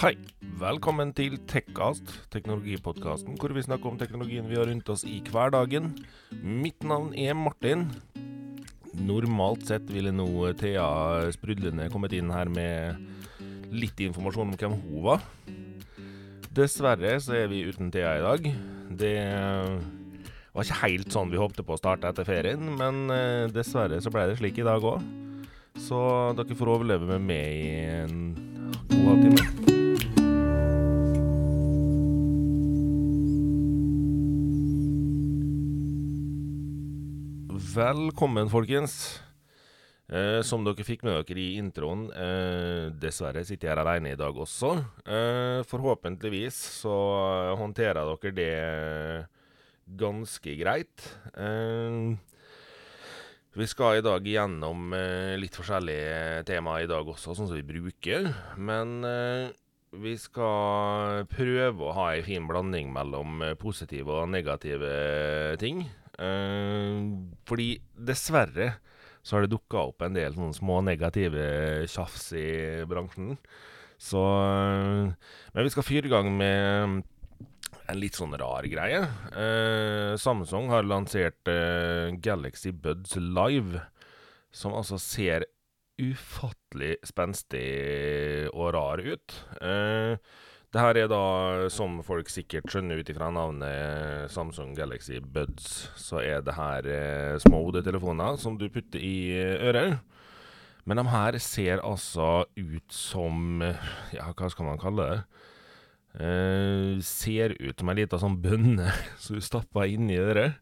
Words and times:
Hei. 0.00 0.14
Velkommen 0.56 1.10
til 1.12 1.34
Tekkast, 1.44 2.08
teknologipodkasten 2.32 3.34
hvor 3.36 3.52
vi 3.52 3.60
snakker 3.66 3.90
om 3.90 3.98
teknologien 4.00 4.46
vi 4.48 4.56
har 4.56 4.64
rundt 4.70 4.88
oss 4.88 5.02
i 5.04 5.18
hverdagen. 5.28 5.90
Mitt 6.40 6.86
navn 6.88 7.10
er 7.12 7.36
Martin. 7.36 7.82
Normalt 8.96 9.66
sett 9.68 9.92
ville 9.92 10.08
nå 10.08 10.24
Thea 10.56 11.28
Sprudlende 11.36 11.90
kommet 11.92 12.16
inn 12.16 12.32
her 12.32 12.48
med 12.48 12.96
litt 13.76 14.00
informasjon 14.00 14.48
om 14.48 14.56
hvem 14.56 14.78
hun 14.78 15.04
var. 15.04 15.26
Dessverre 16.56 17.18
så 17.20 17.36
er 17.42 17.52
vi 17.52 17.66
uten 17.68 17.92
Thea 17.92 18.14
i 18.16 18.24
dag. 18.24 18.48
Det 19.02 19.16
var 20.56 20.64
ikke 20.64 20.82
helt 20.86 21.12
sånn 21.12 21.32
vi 21.32 21.42
håpte 21.44 21.60
på 21.60 21.76
å 21.76 21.80
starte 21.82 22.08
etter 22.08 22.24
ferien, 22.24 22.72
men 22.80 23.04
eh, 23.12 23.52
dessverre 23.52 24.00
så 24.00 24.08
ble 24.16 24.30
det 24.30 24.40
slik 24.40 24.64
i 24.64 24.64
dag 24.64 24.80
òg. 24.80 25.04
Så 25.76 26.00
dere 26.40 26.56
får 26.56 26.72
overleve 26.72 27.18
med 27.18 27.28
meg 27.34 27.66
i 27.68 27.74
en 28.00 28.24
god 28.88 29.12
halvtime. 29.12 29.69
Velkommen, 37.70 38.48
folkens. 38.50 39.20
Eh, 40.10 40.40
som 40.42 40.64
dere 40.66 40.82
fikk 40.82 41.04
med 41.06 41.20
dere 41.28 41.38
i 41.38 41.58
introen, 41.60 42.08
eh, 42.10 42.88
dessverre 42.90 43.44
sitter 43.46 43.68
jeg 43.68 43.76
her 43.76 43.82
alene 43.84 44.10
i 44.10 44.18
dag 44.18 44.34
også. 44.34 44.72
Eh, 45.06 45.62
forhåpentligvis 45.70 46.56
så 46.80 46.94
håndterer 47.60 48.10
dere 48.10 48.32
det 48.34 49.28
ganske 49.86 50.56
greit. 50.58 51.04
Eh, 51.36 52.16
vi 53.54 53.66
skal 53.66 53.98
i 53.98 54.02
dag 54.02 54.24
gjennom 54.24 54.92
eh, 54.92 55.36
litt 55.38 55.54
forskjellige 55.54 56.42
temaer 56.46 56.88
i 56.88 56.90
dag 56.90 57.06
også, 57.06 57.36
sånn 57.36 57.52
som 57.52 57.54
vi 57.54 57.62
bruker. 57.62 58.34
Men 58.56 59.04
eh, 59.04 59.52
vi 59.94 60.16
skal 60.18 61.22
prøve 61.30 61.86
å 61.86 61.94
ha 61.94 62.10
ei 62.14 62.18
en 62.18 62.26
fin 62.26 62.50
blanding 62.50 62.90
mellom 62.90 63.44
positive 63.62 64.10
og 64.10 64.30
negative 64.34 65.56
ting. 65.62 65.86
Eh, 66.20 67.00
fordi 67.48 67.70
dessverre 67.96 68.74
så 69.22 69.36
har 69.36 69.44
det 69.44 69.52
dukka 69.52 69.84
opp 69.90 70.04
en 70.04 70.16
del 70.16 70.34
sånne 70.36 70.56
små 70.56 70.80
negative 70.84 71.86
tjafs 71.90 72.30
i 72.38 72.48
bransjen. 72.88 73.34
Så 74.00 74.20
eh, 74.20 75.12
Men 75.52 75.66
vi 75.66 75.72
skal 75.72 75.86
fyre 75.86 76.08
i 76.08 76.12
gang 76.12 76.30
med 76.36 77.02
en 77.90 77.98
litt 78.00 78.16
sånn 78.16 78.36
rar 78.38 78.66
greie. 78.70 79.00
Eh, 79.34 80.12
Samsung 80.20 80.70
har 80.72 80.86
lansert 80.86 81.50
eh, 81.50 82.14
Galaxy 82.22 82.72
Buds 82.72 83.16
Live, 83.18 83.82
som 84.54 84.76
altså 84.78 84.98
ser 85.00 85.48
ufattelig 86.00 86.94
spenstig 87.04 87.66
og 88.54 88.72
rar 88.76 89.02
ut. 89.04 89.36
Eh, 89.60 90.16
det 90.70 90.82
her 90.84 90.98
er 91.00 91.08
da, 91.10 91.22
som 91.72 91.98
folk 92.06 92.28
sikkert 92.30 92.70
skjønner 92.70 93.00
ut 93.00 93.08
ifra 93.10 93.30
navnet 93.34 94.30
Samsung 94.30 94.76
Galaxy 94.78 95.18
Buds, 95.18 95.88
så 95.98 96.20
er 96.22 96.44
det 96.46 96.54
her 96.54 96.86
eh, 96.86 97.38
små 97.42 97.64
hodetelefoner 97.64 98.38
som 98.38 98.58
du 98.58 98.68
putter 98.70 99.02
i 99.02 99.32
eh, 99.34 99.56
øret. 99.66 99.98
Men 100.86 101.02
de 101.02 101.06
her 101.10 101.38
ser 101.42 101.82
altså 101.84 102.44
ut 102.56 102.94
som 102.94 103.60
Ja, 104.14 104.30
hva 104.30 104.50
skal 104.50 104.70
man 104.70 104.80
kalle 104.80 105.08
det? 105.10 105.18
Eh, 106.22 107.02
ser 107.06 107.54
ut 107.58 107.82
som 107.82 107.90
ei 107.90 107.98
lita 108.00 108.22
sånn 108.22 108.38
bønne 108.42 108.94
som 109.22 109.38
du 109.38 109.44
stapper 109.44 109.90
inni 109.90 110.22
øret. 110.22 110.58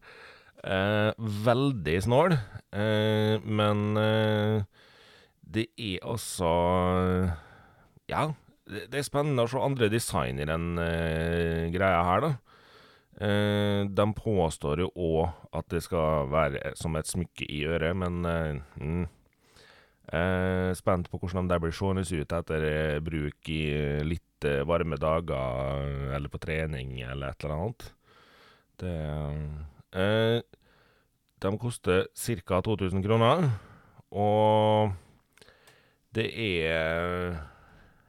Eh, 0.64 1.12
veldig 1.44 2.00
snål, 2.02 2.34
eh, 2.74 3.36
men 3.44 3.84
eh, 4.00 4.64
det 5.46 5.68
er 5.78 6.02
altså 6.02 6.48
Ja, 8.10 8.32
det, 8.68 8.98
er 9.00 9.06
spennende 9.06 9.44
å 9.44 9.50
se 9.50 9.60
andre 9.62 9.88
design 9.92 10.40
i 10.40 10.48
den 10.48 10.78
eh, 10.82 11.68
greia 11.74 12.04
her, 12.10 12.26
da. 12.26 12.34
Uh, 13.18 13.82
de 13.90 14.04
påstår 14.14 14.84
jo 14.84 14.92
òg 14.94 15.56
at 15.58 15.66
det 15.72 15.80
skal 15.82 16.28
være 16.30 16.70
som 16.78 16.94
et 16.94 17.08
smykke 17.10 17.48
i 17.50 17.64
øret, 17.66 17.96
men 17.98 18.20
uh, 18.22 18.60
mm, 18.78 19.08
eh, 20.12 20.70
Spent 20.78 21.10
på 21.10 21.20
hvordan 21.20 21.48
de 21.50 21.58
blir 21.62 21.74
seende 21.74 22.04
ut 22.04 22.34
etter 22.40 22.66
eh, 22.68 23.00
bruk 23.04 23.50
i 23.52 23.62
eh, 23.74 24.04
litt 24.06 24.46
eh, 24.46 24.64
varme 24.68 24.98
dager, 25.00 26.14
eller 26.16 26.32
på 26.32 26.40
trening, 26.42 26.98
eller 27.02 27.32
et 27.32 27.44
eller 27.44 27.56
annet. 27.56 27.88
Det 28.78 28.94
eh, 29.98 30.40
De 31.38 31.52
koster 31.58 32.08
ca. 32.46 32.60
2000 32.62 33.04
kroner, 33.04 33.50
og 34.10 34.92
det 36.14 36.30
er 36.34 37.36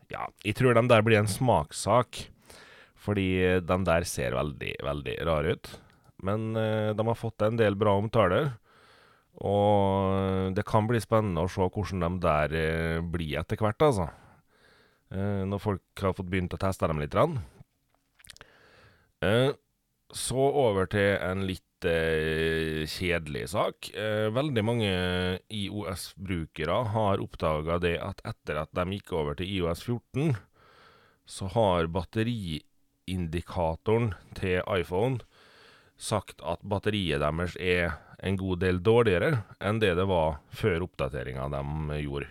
Ja, 0.09 0.25
jeg 0.43 0.57
tror 0.57 0.73
den 0.77 0.89
der 0.89 1.03
blir 1.05 1.19
en 1.21 1.29
smakssak. 1.29 2.25
Fordi 2.99 3.61
den 3.63 3.85
der 3.87 4.03
ser 4.07 4.35
veldig, 4.35 4.73
veldig 4.83 5.13
rar 5.27 5.47
ut. 5.47 5.69
Men 6.25 6.55
eh, 6.59 6.91
de 6.91 7.05
har 7.07 7.15
fått 7.15 7.45
en 7.45 7.59
del 7.59 7.77
bra 7.79 7.95
omtaler. 7.99 8.51
Og 9.39 10.51
det 10.55 10.65
kan 10.67 10.87
bli 10.89 10.99
spennende 10.99 11.45
å 11.45 11.51
se 11.51 11.63
hvordan 11.63 12.03
de 12.03 12.09
der 12.25 12.55
eh, 12.59 12.97
blir 12.99 13.37
etter 13.39 13.61
hvert, 13.61 13.79
altså. 13.85 14.09
Eh, 15.15 15.45
når 15.47 15.63
folk 15.63 16.03
har 16.03 16.17
fått 16.17 16.29
begynt 16.29 16.53
å 16.53 16.59
teste 16.59 16.89
dem 16.91 16.99
litt. 16.99 17.15
Eh, 19.23 19.49
så 20.11 20.49
over 20.65 20.89
til 20.91 21.15
en 21.23 21.45
litt 21.47 21.63
kjedelig 21.87 23.49
sak. 23.53 23.95
Eh, 23.95 24.27
veldig 24.33 24.63
mange 24.65 24.89
IOS-brukere 25.47 26.83
har 26.93 27.19
oppdaga 27.23 27.79
det 27.79 27.99
at 28.03 28.21
etter 28.27 28.55
at 28.63 28.69
de 28.75 28.85
gikk 28.97 29.11
over 29.13 29.33
til 29.39 29.47
IOS 29.59 29.83
14, 29.85 30.35
så 31.29 31.45
har 31.53 31.87
batteriindikatoren 31.93 34.13
til 34.35 34.61
iPhone 34.75 35.19
sagt 35.99 36.41
at 36.41 36.59
batteriet 36.63 37.19
deres 37.21 37.55
er 37.59 37.91
en 38.23 38.37
god 38.39 38.59
del 38.63 38.79
dårligere 38.83 39.43
enn 39.63 39.79
det 39.79 39.95
det 39.99 40.07
var 40.09 40.39
før 40.51 40.81
oppdateringa 40.87 41.49
de 41.53 41.61
gjorde. 42.03 42.27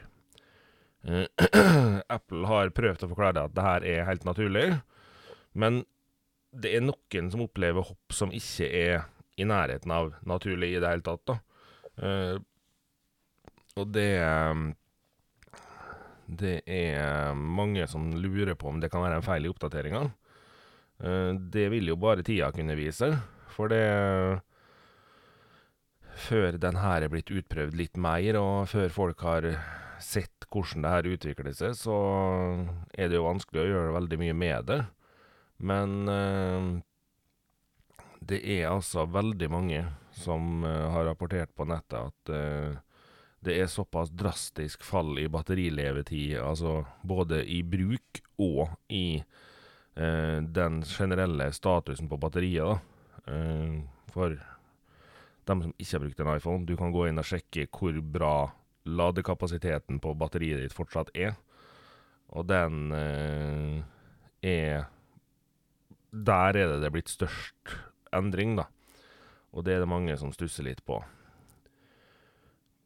Eh, 1.04 1.26
Apple 2.16 2.46
har 2.48 2.74
prøvd 2.76 3.04
å 3.04 3.10
forklare 3.12 3.44
at 3.46 3.54
det 3.56 3.64
her 3.64 3.82
er 3.86 4.08
helt 4.08 4.24
naturlig, 4.28 4.80
men 5.52 5.84
det 6.52 6.74
er 6.76 6.84
noen 6.84 7.30
som 7.32 7.44
opplever 7.44 7.84
hopp 7.84 8.14
som 8.14 8.32
ikke 8.34 8.68
er 8.72 9.06
i 9.38 9.46
nærheten 9.46 9.92
av 9.94 10.12
naturlig 10.26 10.74
i 10.74 10.80
det 10.82 10.90
hele 10.90 11.06
tatt, 11.06 11.24
da. 11.28 11.38
Eh, 12.02 12.36
og 13.78 13.92
det 13.94 14.10
Det 16.28 16.60
er 16.66 17.32
mange 17.34 17.86
som 17.88 18.10
lurer 18.12 18.54
på 18.54 18.68
om 18.68 18.80
det 18.80 18.90
kan 18.92 19.00
være 19.00 19.16
en 19.16 19.24
feil 19.24 19.46
i 19.46 19.48
oppdateringa. 19.48 20.02
Eh, 21.00 21.32
det 21.38 21.70
vil 21.72 21.88
jo 21.88 21.96
bare 21.96 22.22
tida 22.22 22.50
kunne 22.52 22.76
vise, 22.76 23.14
for 23.48 23.68
det 23.68 24.42
Før 26.18 26.58
den 26.58 26.74
her 26.74 27.02
er 27.02 27.08
blitt 27.08 27.30
utprøvd 27.30 27.76
litt 27.78 27.96
mer, 27.96 28.34
og 28.36 28.66
før 28.66 28.88
folk 28.90 29.20
har 29.22 29.46
sett 30.02 30.46
hvordan 30.50 30.82
det 30.82 30.90
her 30.90 31.08
utvikler 31.14 31.54
seg, 31.54 31.76
så 31.78 31.94
er 32.90 33.08
det 33.08 33.14
jo 33.14 33.26
vanskelig 33.28 33.62
å 33.62 33.68
gjøre 33.68 33.94
veldig 33.94 34.18
mye 34.18 34.34
med 34.34 34.66
det. 34.66 34.80
Men 35.62 35.94
eh, 36.10 36.66
det 38.28 38.42
er 38.44 38.68
altså 38.70 39.06
veldig 39.08 39.48
mange 39.50 39.80
som 40.18 40.64
eh, 40.66 40.86
har 40.92 41.06
rapportert 41.08 41.54
på 41.56 41.66
nettet 41.68 41.98
at 42.10 42.32
eh, 42.34 42.76
det 43.40 43.54
er 43.54 43.70
såpass 43.70 44.10
drastisk 44.10 44.82
fall 44.84 45.18
i 45.22 45.28
batterilevetid, 45.30 46.40
altså 46.42 46.82
både 47.06 47.44
i 47.46 47.62
bruk 47.62 48.20
og 48.42 48.72
i 48.90 49.20
eh, 49.20 50.38
den 50.42 50.82
generelle 50.82 51.52
statusen 51.54 52.10
på 52.10 52.18
batteriet, 52.18 52.66
da. 52.66 53.32
Eh, 53.32 53.78
for 54.12 54.34
dem 55.48 55.62
som 55.64 55.74
ikke 55.78 55.94
har 55.94 56.04
brukt 56.04 56.22
en 56.24 56.32
iPhone, 56.34 56.66
du 56.66 56.74
kan 56.76 56.92
gå 56.92 57.06
inn 57.08 57.20
og 57.20 57.28
sjekke 57.28 57.68
hvor 57.72 58.00
bra 58.02 58.34
ladekapasiteten 58.88 60.00
på 60.02 60.14
batteriet 60.18 60.64
ditt 60.64 60.76
fortsatt 60.76 61.12
er. 61.16 61.36
Og 62.36 62.48
den 62.48 62.92
eh, 62.92 63.78
er 64.44 64.88
Der 66.10 66.56
er 66.56 66.72
det 66.72 66.80
det 66.82 66.92
blitt 66.92 67.08
størst 67.12 67.76
endring, 68.16 68.56
da. 68.58 68.68
Og 69.56 69.64
det 69.64 69.76
er 69.76 69.84
det 69.84 69.90
mange 69.90 70.16
som 70.20 70.32
stusser 70.34 70.66
litt 70.66 70.84
på. 70.86 71.00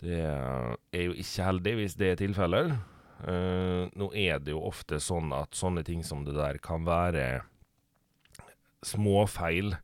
Det 0.02 0.18
er 0.18 1.04
jo 1.06 1.14
ikke 1.14 1.46
heldig 1.46 1.76
hvis 1.78 1.96
det 1.98 2.10
er 2.10 2.20
tilfeller. 2.20 2.74
Uh, 3.22 3.86
nå 3.94 4.08
er 4.18 4.40
det 4.42 4.54
jo 4.54 4.64
ofte 4.66 4.98
sånn 4.98 5.30
at 5.36 5.54
sånne 5.54 5.84
ting 5.86 6.02
som 6.02 6.24
det 6.26 6.34
der 6.34 6.58
kan 6.62 6.82
være 6.86 7.44
småfeil 8.82 9.76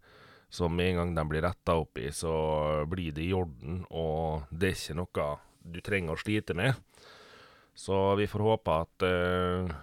som 0.51 0.75
med 0.75 0.91
en 0.91 0.97
gang 1.03 1.13
de 1.15 1.25
blir 1.31 1.45
retta 1.45 1.77
opp 1.79 2.01
i, 2.01 2.09
så 2.11 2.33
blir 2.89 3.13
det 3.15 3.27
i 3.29 3.35
orden, 3.37 3.83
og 3.93 4.49
det 4.51 4.73
er 4.73 4.79
ikke 4.79 4.97
noe 4.99 5.29
du 5.61 5.79
trenger 5.85 6.17
å 6.17 6.23
slite 6.23 6.57
med. 6.57 6.75
Så 7.79 7.95
vi 8.19 8.27
får 8.27 8.47
håpe 8.47 8.81
at 8.87 9.07
uh, 9.07 9.77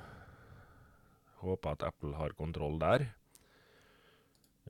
Håpe 1.45 1.69
at 1.75 1.83
Apple 1.85 2.15
har 2.17 2.33
kontroll 2.33 2.79
der. 2.81 3.03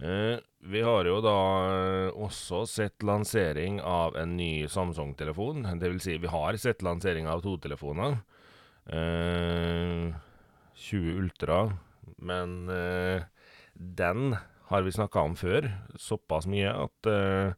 Eh, 0.01 0.37
vi 0.59 0.81
har 0.81 1.07
jo 1.07 1.21
da 1.23 1.37
eh, 1.71 2.09
også 2.19 2.65
sett 2.67 3.03
lansering 3.05 3.77
av 3.79 4.17
en 4.19 4.35
ny 4.35 4.67
Samsung-telefon. 4.67 5.63
Det 5.79 5.91
vil 5.91 6.01
si, 6.03 6.17
vi 6.19 6.31
har 6.31 6.57
sett 6.59 6.83
lansering 6.83 7.29
av 7.31 7.45
to 7.45 7.55
telefoner. 7.63 8.17
Eh, 8.91 10.11
20 10.75 11.15
Ultra, 11.21 11.61
men 12.19 12.67
eh, 12.69 13.23
den 13.73 14.35
har 14.67 14.83
vi 14.83 14.91
snakka 14.91 15.23
om 15.23 15.37
før, 15.39 15.69
såpass 15.95 16.49
mye 16.51 16.73
at 16.73 17.09
eh, 17.09 17.55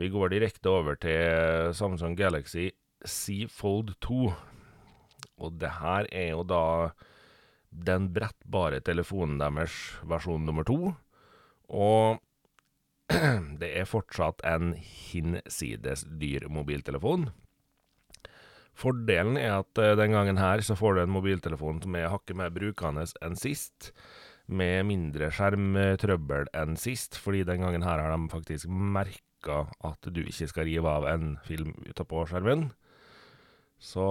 vi 0.00 0.08
går 0.08 0.32
direkte 0.32 0.72
over 0.72 0.96
til 0.96 1.74
Samsung 1.76 2.16
Galaxy 2.16 2.70
Z 3.04 3.52
Fold 3.52 3.92
2. 4.00 4.32
Og 5.42 5.56
det 5.60 5.76
her 5.82 6.08
er 6.08 6.32
jo 6.32 6.46
da 6.48 6.64
den 7.72 8.08
brettbare 8.14 8.80
telefonen 8.84 9.40
deres 9.42 9.74
versjon 10.08 10.44
nummer 10.48 10.64
to. 10.64 10.94
Og 11.72 12.20
det 13.60 13.70
er 13.80 13.88
fortsatt 13.88 14.42
en 14.48 14.74
hinsides 14.76 16.04
dyr 16.20 16.46
mobiltelefon. 16.52 17.30
Fordelen 18.78 19.36
er 19.36 19.58
at 19.58 19.80
uh, 19.80 19.92
den 19.98 20.14
gangen 20.16 20.40
her 20.40 20.62
så 20.64 20.76
får 20.78 20.96
du 20.96 21.02
en 21.02 21.12
mobiltelefon 21.12 21.82
som 21.82 21.96
er 21.98 22.12
hakket 22.12 22.38
mer 22.38 22.52
brukende 22.54 23.04
enn 23.24 23.36
sist, 23.38 23.92
med 24.52 24.86
mindre 24.88 25.28
skjermtrøbbel 25.32 26.48
enn 26.58 26.78
sist, 26.80 27.16
fordi 27.20 27.44
den 27.48 27.62
gangen 27.62 27.84
her 27.86 28.00
har 28.02 28.12
de 28.12 28.32
faktisk 28.32 28.68
merka 28.68 29.66
at 29.86 30.08
du 30.08 30.22
ikke 30.24 30.48
skal 30.50 30.66
rive 30.68 30.88
av 30.88 31.06
en 31.08 31.36
film 31.46 31.74
utapå 31.88 32.24
skjermen. 32.30 32.70
Så 33.82 34.02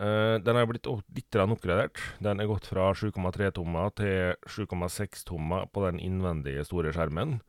uh, 0.00 0.36
den 0.40 0.56
er 0.56 0.68
blitt 0.68 0.88
litt 0.88 1.36
oppgradert. 1.36 2.00
Den 2.24 2.40
er 2.40 2.48
gått 2.48 2.70
fra 2.70 2.88
7,3 2.96 3.50
tommer 3.58 3.92
til 4.00 4.32
7,6 4.48 5.26
tommer 5.28 5.68
på 5.68 5.84
den 5.84 6.00
innvendige 6.00 6.64
store 6.64 6.94
skjermen. 6.96 7.42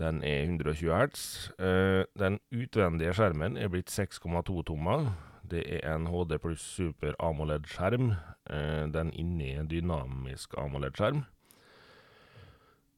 Den 0.00 0.22
er 0.24 0.48
120 0.48 0.88
hertz. 0.88 1.26
Uh, 1.60 2.08
den 2.16 2.40
utvendige 2.48 3.12
skjermen 3.12 3.60
er 3.60 3.68
blitt 3.70 3.92
6,2 3.92 4.64
tommer. 4.70 5.12
Det 5.44 5.66
er 5.68 5.84
en 5.92 6.08
HD 6.08 6.38
pluss 6.40 6.64
Super 6.64 7.12
AMOLED-skjerm. 7.20 8.14
Uh, 8.48 8.88
den 8.88 9.12
inni 9.12 9.52
en 9.52 9.68
dynamisk 9.68 10.56
AMOLED-skjerm. 10.58 11.26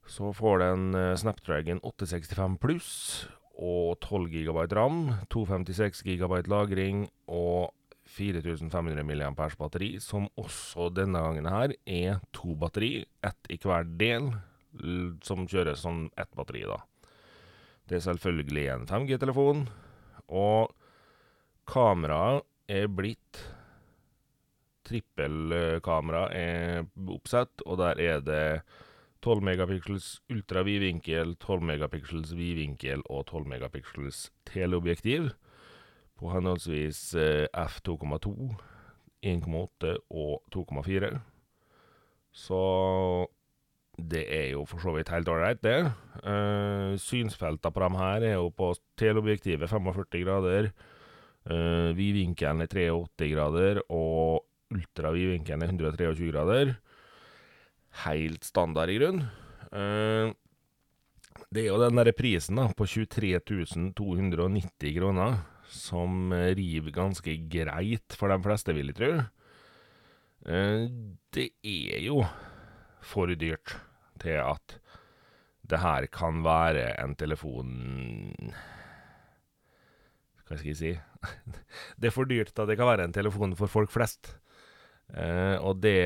Så 0.07 0.31
får 0.39 0.63
den 0.63 0.95
uh, 0.95 1.17
Snapdragon 1.19 1.83
865 1.83 2.61
pluss 2.63 2.93
og 3.57 3.97
12 4.05 4.29
GB 4.33 4.67
RAM, 4.77 5.01
256 5.33 6.03
GB 6.05 6.43
lagring 6.51 7.07
og 7.27 7.73
4500 8.17 9.03
mAh 9.03 9.57
batteri, 9.59 9.97
som 10.01 10.29
også 10.39 10.91
denne 10.95 11.21
gangen 11.25 11.49
her 11.51 11.75
er 11.87 12.21
to 12.37 12.55
batteri, 12.55 13.01
ett 13.25 13.51
i 13.51 13.59
hver 13.59 13.89
del 13.99 14.31
som 15.25 15.47
kjøres 15.49 15.83
som 15.83 16.07
ett 16.21 16.33
batteri, 16.37 16.67
da. 16.69 16.79
Det 17.89 17.99
er 17.99 18.07
selvfølgelig 18.07 18.67
en 18.75 18.87
5G-telefon, 18.91 19.67
og 20.29 20.73
kameraet 21.71 22.45
er 22.69 22.91
blitt 22.91 23.45
Trippelkamera 24.87 26.29
er 26.31 26.85
oppsett, 27.11 27.63
og 27.67 27.81
der 27.81 27.99
er 27.99 28.21
det 28.23 28.43
12 29.25 29.43
megapiksels 29.45 30.09
ultra 30.31 30.63
vinkel, 30.67 31.37
12 31.41 31.63
megapiksels 31.71 32.35
vidvinkel 32.37 33.03
og 33.11 33.27
12 33.27 33.49
megapiksels 33.49 34.31
teleobjektiv 34.49 35.31
på 36.17 36.33
henholdsvis 36.33 37.01
f2,2, 37.53 38.35
1,8 39.27 39.97
og 40.11 40.43
2,4. 40.55 41.19
Så 42.37 42.63
det 43.97 44.27
er 44.29 44.51
jo 44.53 44.65
for 44.69 44.83
så 44.83 44.93
vidt 44.93 45.11
helt 45.13 45.29
ålreit, 45.33 45.63
det. 45.65 45.79
Uh, 46.21 46.97
synsfelta 47.01 47.73
på 47.73 47.81
dem 47.81 47.97
her 47.97 48.27
er 48.29 48.37
jo 48.37 48.51
på 48.53 48.75
teleobjektivet 49.01 49.71
45 49.71 50.25
grader. 50.25 50.71
Uh, 51.49 51.97
vidvinkelen 51.97 52.65
er 52.67 52.69
83 52.69 53.33
grader, 53.33 53.81
og 53.89 54.45
ultravidvinkelen 54.75 55.65
er 55.65 55.73
123 55.73 56.33
grader. 56.33 56.75
Helt 58.05 58.45
standard, 58.45 58.93
i 58.93 58.99
grunn. 59.01 59.23
Uh, 59.73 60.33
det 61.53 61.65
er 61.65 61.71
jo 61.71 61.81
den 61.81 61.99
derre 61.99 62.15
prisen 62.17 62.59
da, 62.61 62.67
på 62.77 62.89
23 62.89 63.41
290 63.97 64.97
kroner 64.97 65.41
som 65.73 66.33
river 66.33 66.95
ganske 66.95 67.33
greit 67.51 68.17
for 68.19 68.31
de 68.31 68.39
fleste, 68.45 68.75
vil 68.77 68.93
jeg 68.93 68.99
tro. 69.01 69.13
Uh, 70.47 70.87
det 71.35 71.51
er 71.65 72.05
jo 72.07 72.21
for 73.07 73.31
dyrt 73.33 73.77
til 74.23 74.41
at 74.43 74.79
det 75.67 75.83
her 75.83 76.07
kan 76.13 76.45
være 76.47 76.93
en 77.03 77.17
telefon 77.19 77.71
Hva 80.47 80.59
skal 80.59 80.71
jeg 80.71 80.79
si 80.79 80.93
Det 81.99 82.11
er 82.11 82.15
for 82.15 82.29
dyrt 82.31 82.53
til 82.53 82.63
at 82.63 82.71
det 82.71 82.79
kan 82.79 82.87
være 82.87 83.09
en 83.09 83.15
telefon 83.17 83.57
for 83.59 83.71
folk 83.71 83.91
flest. 83.91 84.37
Eh, 85.15 85.57
og 85.63 85.79
det 85.85 86.01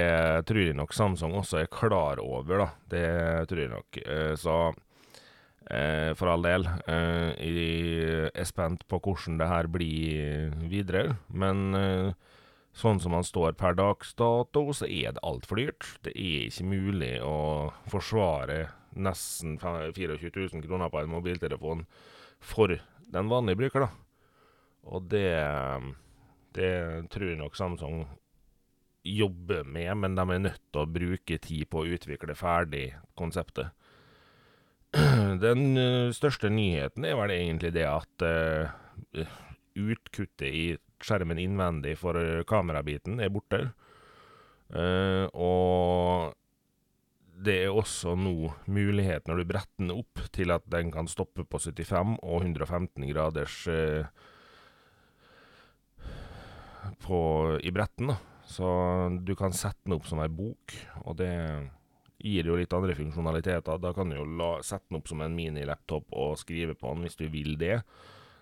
tror 0.49 0.61
jeg 0.61 0.77
nok 0.77 0.93
Samsung 0.95 1.35
også 1.41 1.63
er 1.63 1.73
klar 1.73 2.21
over, 2.23 2.67
da. 2.67 2.69
Det 2.93 3.07
tror 3.51 3.63
jeg 3.65 3.73
nok. 3.73 4.01
Eh, 4.05 4.35
så 4.39 4.57
eh, 5.71 6.11
for 6.19 6.33
all 6.33 6.45
del. 6.45 6.69
Eh, 6.85 7.31
jeg 7.41 8.33
er 8.35 8.49
spent 8.49 8.85
på 8.91 9.01
hvordan 9.01 9.41
det 9.41 9.49
her 9.51 9.71
blir 9.73 10.53
videre. 10.69 11.17
Men 11.33 11.71
eh, 11.75 12.13
Sånn 12.71 13.01
som 13.03 13.17
han 13.17 13.27
står 13.27 13.57
per 13.59 13.75
dags 13.75 14.13
dato, 14.15 14.63
så 14.71 14.87
er 14.87 15.17
det 15.17 15.23
altfor 15.27 15.59
dyrt. 15.59 15.89
Det 16.07 16.13
er 16.15 16.47
ikke 16.47 16.69
mulig 16.71 17.17
å 17.19 17.73
forsvare 17.91 18.69
nesten 18.95 19.57
24 19.59 20.31
000 20.31 20.63
kroner 20.65 20.93
på 20.93 21.01
en 21.03 21.11
mobiltelefon 21.11 21.83
for 22.39 22.77
den 23.11 23.31
vanlige 23.31 23.59
bruker, 23.59 23.89
da. 23.89 23.91
Og 24.87 25.11
det, 25.11 25.35
det 26.57 26.71
tror 27.13 27.27
jeg 27.33 27.41
nok 27.43 27.59
Samsung 27.59 28.05
jobber 29.07 29.65
med, 29.65 29.93
men 30.03 30.17
de 30.19 30.25
er 30.25 30.43
nødt 30.45 30.65
til 30.69 30.83
å 30.83 30.91
bruke 30.91 31.39
tid 31.41 31.69
på 31.71 31.83
å 31.83 31.93
utvikle 31.97 32.37
ferdig 32.37 32.91
konseptet. 33.19 33.73
Den 35.45 36.13
største 36.17 36.51
nyheten 36.53 37.07
er 37.07 37.17
vel 37.17 37.33
egentlig 37.33 37.73
det 37.77 37.87
at 37.87 38.25
uh, 38.27 39.37
utkuttet 39.79 40.49
i 40.51 40.65
skjermen 41.01 41.41
innvendig 41.41 41.97
for 42.01 42.19
eh, 42.21 42.43
kamerabiten 42.49 43.21
er 43.23 43.33
borte. 43.33 43.63
Uh, 44.71 45.27
og 45.35 46.37
det 47.41 47.57
er 47.65 47.73
også 47.75 48.15
nå 48.21 48.53
mulighet, 48.69 49.27
når 49.27 49.41
du 49.41 49.49
bretter 49.49 49.81
den 49.81 49.95
opp, 49.95 50.21
til 50.35 50.53
at 50.53 50.67
den 50.71 50.93
kan 50.93 51.09
stoppe 51.09 51.47
på 51.49 51.61
75 51.63 52.19
og 52.21 52.45
115 52.45 53.09
graders 53.09 53.63
uh, 53.73 54.05
på, 57.01 57.21
i 57.65 57.73
bretten. 57.73 58.13
da. 58.13 58.30
Så 58.51 58.67
du 59.23 59.37
kan 59.39 59.55
sette 59.55 59.85
den 59.87 59.95
opp 59.95 60.09
som 60.11 60.21
ei 60.25 60.31
bok, 60.33 60.75
og 61.05 61.15
det 61.21 61.31
gir 62.21 62.49
jo 62.51 62.57
litt 62.59 62.73
andre 62.75 62.97
funksjonaliteter. 62.99 63.79
Da 63.81 63.93
kan 63.97 64.11
du 64.11 64.19
jo 64.19 64.27
la, 64.27 64.57
sette 64.67 64.91
den 64.91 64.99
opp 64.99 65.11
som 65.11 65.23
en 65.25 65.37
mini-laptop 65.37 66.11
og 66.19 66.39
skrive 66.41 66.75
på 66.79 66.91
den 66.95 67.07
hvis 67.07 67.19
du 67.21 67.29
vil 67.33 67.55
det. 67.61 67.77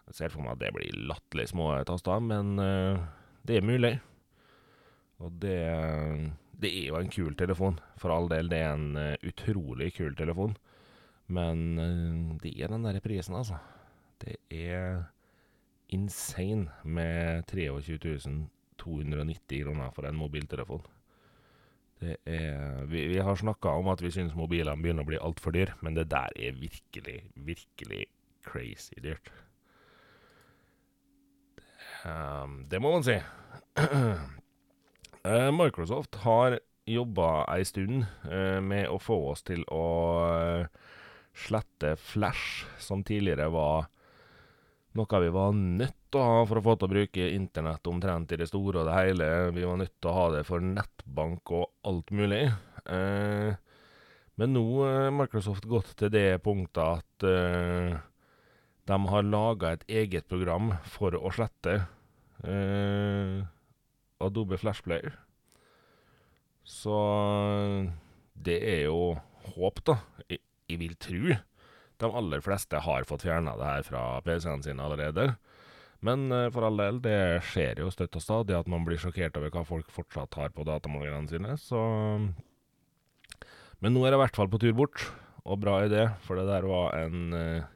Jeg 0.09 0.17
ser 0.17 0.33
for 0.33 0.45
meg 0.45 0.57
at 0.57 0.63
det 0.63 0.73
blir 0.75 0.97
latterlig 1.11 1.51
små 1.53 1.71
taster, 1.89 2.25
men 2.25 2.57
uh, 2.57 2.97
det 3.45 3.59
er 3.59 3.69
mulig. 3.69 3.93
Og 5.21 5.35
det, 5.43 5.61
det 6.57 6.73
er 6.73 6.89
jo 6.89 6.99
en 7.03 7.13
kul 7.13 7.37
telefon, 7.37 7.77
for 8.01 8.15
all 8.15 8.31
del. 8.33 8.49
Det 8.49 8.63
er 8.65 8.73
en 8.73 8.97
uh, 8.97 9.29
utrolig 9.29 9.93
kul 9.99 10.17
telefon. 10.17 10.57
Men 11.29 11.65
uh, 11.77 12.37
det 12.41 12.57
er 12.57 12.73
den 12.73 12.89
derre 12.89 13.05
prisen, 13.05 13.37
altså. 13.37 13.61
Det 14.25 14.39
er 14.49 15.05
insane 15.93 16.73
med 16.89 17.45
23 17.53 18.49
290 18.81 19.65
kroner 19.65 19.93
for 19.95 20.09
en 20.09 20.19
mobiltelefon. 20.19 20.87
Er 22.01 22.85
Vi, 22.87 23.09
vi 23.11 23.19
har 23.19 23.37
snakka 23.37 23.73
om 23.75 23.89
at 23.91 24.03
vi 24.03 24.13
syns 24.15 24.37
mobilene 24.39 24.79
begynner 24.79 25.03
å 25.03 25.11
bli 25.11 25.19
altfor 25.19 25.57
dyr, 25.57 25.75
men 25.83 25.99
det 25.99 26.07
der 26.13 26.31
er 26.39 26.55
virkelig, 26.55 27.19
virkelig 27.35 28.05
crazy 28.47 28.95
dyrt. 29.03 29.33
Um, 32.07 32.63
det 32.71 32.79
må 32.81 32.93
man 32.95 33.05
si. 33.07 33.19
uh, 33.79 35.51
Microsoft 35.61 36.21
har 36.23 36.61
jobba 36.89 37.45
ei 37.53 37.67
stund 37.69 38.07
uh, 38.31 38.61
med 38.65 38.89
å 38.89 39.01
få 39.03 39.19
oss 39.33 39.43
til 39.47 39.65
å 39.75 39.85
uh, 40.23 40.95
slette 41.37 41.97
Flash, 42.01 42.67
som 42.79 43.05
tidligere 43.07 43.51
var 43.55 43.89
noe 44.99 45.23
vi 45.23 45.31
var 45.35 45.53
nødt 45.55 45.98
å 46.17 46.25
ha 46.25 46.41
for 46.49 46.61
å 46.61 46.65
få 46.65 46.77
til 46.79 46.89
å 46.89 46.95
bruke 46.95 47.29
internett 47.35 47.91
omtrent 47.91 48.33
i 48.33 48.39
det 48.41 48.49
store 48.49 48.81
og 48.81 48.89
det 48.89 48.97
hele. 48.97 49.29
Vi 49.57 49.67
var 49.69 49.81
nødt 49.81 49.97
til 49.99 50.11
å 50.11 50.17
ha 50.17 50.27
det 50.37 50.45
for 50.49 50.65
nettbank 50.65 51.53
og 51.53 51.67
alt 51.89 52.11
mulig. 52.11 52.45
men 54.39 54.53
nå 54.55 54.65
har 54.81 55.11
Microsoft 55.13 55.67
gått 55.69 55.97
til 55.99 56.11
det 56.15 56.41
punktet 56.41 56.79
at 56.79 57.27
de 58.89 58.99
har 59.13 59.27
laga 59.27 59.75
et 59.75 59.85
eget 60.01 60.29
program 60.31 60.73
for 60.89 61.13
å 61.13 61.33
slette 61.35 61.75
eh, 62.49 63.43
Adobe 64.25 64.57
Flash 64.57 64.85
Player. 64.87 65.13
Så 66.65 66.97
det 68.33 68.59
er 68.65 68.87
jo 68.87 69.19
håp, 69.55 69.83
da. 69.85 69.99
Jeg 70.29 70.81
vil 70.81 70.97
tro 71.01 71.37
de 71.99 72.09
aller 72.21 72.43
fleste 72.45 72.81
har 72.85 73.07
fått 73.09 73.25
fjerna 73.27 73.57
det 73.59 73.69
her 73.69 73.87
fra 73.87 74.03
PC-ene 74.25 74.65
sine 74.65 74.85
allerede. 74.85 75.33
Men 76.05 76.29
uh, 76.31 76.47
for 76.55 76.67
all 76.69 76.79
del, 76.79 77.01
det 77.03 77.19
skjer 77.49 77.83
jo 77.83 77.91
støtt 77.91 78.19
og 78.19 78.23
stadig 78.23 78.57
at 78.59 78.69
man 78.71 78.85
blir 78.87 79.01
sjokkert 79.03 79.39
over 79.41 79.51
hva 79.55 79.65
folk 79.67 79.91
fortsatt 79.91 80.39
har 80.39 80.55
på 80.55 80.67
datamålerne 80.69 81.31
sine, 81.31 81.57
så 81.59 81.81
Men 83.79 83.95
nå 83.95 84.05
er 84.05 84.15
det 84.15 84.19
i 84.19 84.23
hvert 84.25 84.39
fall 84.39 84.51
på 84.51 84.61
tur 84.63 84.75
bort, 84.79 85.09
og 85.47 85.63
bra 85.63 85.81
idé, 85.87 86.09
for 86.27 86.39
det 86.39 86.49
der 86.51 86.67
var 86.69 86.95
en 86.99 87.35
uh, 87.35 87.67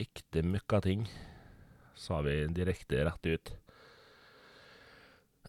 ekte 0.00 0.42
møkkating, 0.44 1.06
sa 1.96 2.20
vi 2.24 2.42
direkte 2.52 3.04
rett 3.06 3.28
ut. 3.28 3.52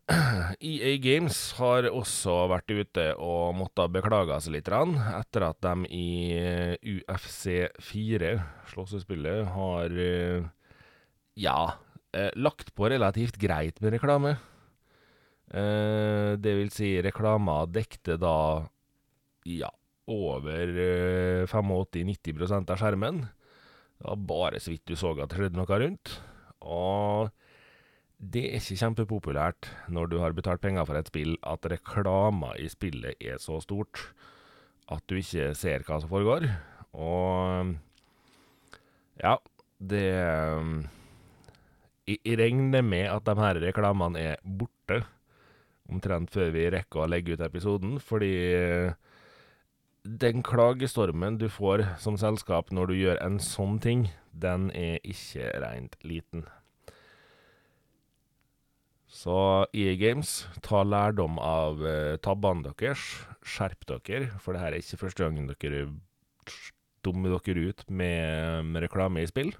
EA 0.63 0.93
Games 1.03 1.37
har 1.57 1.89
også 1.89 2.45
vært 2.47 2.71
ute 2.71 3.09
og 3.19 3.57
måttet 3.59 3.91
beklage 3.91 4.37
seg 4.39 4.55
litt 4.55 4.69
etter 4.71 5.43
at 5.49 5.65
de 5.65 5.89
i 5.91 6.11
UFC 7.01 7.67
4, 7.89 8.37
slåssespillet, 8.71 9.49
har 9.51 9.97
ja, 11.37 11.77
eh, 12.13 12.31
lagt 12.35 12.73
på 12.75 12.89
relativt 12.89 13.37
greit 13.41 13.81
med 13.83 13.93
reklame. 13.95 14.37
Eh, 15.53 16.33
det 16.35 16.53
vil 16.59 16.71
si, 16.73 16.95
reklama 17.03 17.61
dekte 17.69 18.17
da 18.19 18.65
ja, 19.47 19.69
over 20.11 20.77
eh, 20.83 21.47
85-90 21.47 22.57
av 22.57 22.77
skjermen. 22.81 23.25
Det 23.97 24.05
var 24.09 24.23
bare 24.29 24.61
så 24.61 24.73
vidt 24.73 24.87
du 24.89 24.97
så 24.97 25.13
at 25.15 25.29
det 25.29 25.39
skjedde 25.39 25.59
noe 25.59 25.81
rundt. 25.83 26.17
Og 26.67 27.29
det 28.17 28.47
er 28.49 28.57
ikke 28.57 28.79
kjempepopulært 28.81 29.69
når 29.93 30.09
du 30.09 30.17
har 30.21 30.33
betalt 30.33 30.61
penger 30.63 30.87
for 30.89 30.97
et 30.97 31.09
spill, 31.09 31.35
at 31.45 31.65
reklama 31.69 32.55
i 32.57 32.69
spillet 32.69 33.21
er 33.21 33.37
så 33.41 33.59
stort 33.61 34.09
at 34.89 35.03
du 35.05 35.19
ikke 35.19 35.51
ser 35.57 35.83
hva 35.85 35.99
som 36.01 36.09
foregår. 36.09 36.47
Og 36.97 37.75
ja, 39.21 39.35
det 39.77 40.07
jeg 42.07 42.39
regner 42.39 42.85
med 42.85 43.09
at 43.11 43.27
de 43.27 43.35
her 43.39 43.59
reklamene 43.61 44.23
er 44.33 44.43
borte 44.43 45.01
omtrent 45.91 46.31
før 46.31 46.51
vi 46.55 46.67
rekker 46.71 47.03
å 47.03 47.09
legge 47.09 47.35
ut 47.35 47.43
episoden, 47.43 47.97
fordi 48.03 48.31
eh, 48.55 48.95
den 50.07 50.43
klagestormen 50.45 51.39
du 51.39 51.47
får 51.51 51.83
som 52.03 52.19
selskap 52.19 52.71
når 52.71 52.91
du 52.91 52.95
gjør 53.01 53.19
en 53.23 53.39
sånn 53.43 53.79
ting, 53.83 54.07
den 54.31 54.69
er 54.75 55.01
ikke 55.03 55.51
rent 55.63 55.97
liten. 56.07 56.45
Så 59.07 59.65
EA 59.73 59.95
Games, 59.97 60.45
ta 60.61 60.83
lærdom 60.83 61.39
av 61.41 61.79
uh, 61.81 62.15
tabbene 62.21 62.69
deres. 62.69 63.01
Skjerp 63.47 63.87
dere, 63.87 64.27
for 64.43 64.53
det 64.53 64.61
her 64.61 64.75
er 64.75 64.83
ikke 64.83 64.99
første 65.05 65.23
gangen 65.23 65.47
dere 65.49 65.87
dummer 67.07 67.37
dere 67.39 67.71
ut 67.71 67.85
med, 67.87 68.67
med 68.67 68.83
reklame 68.85 69.23
i 69.23 69.29
spill. 69.29 69.55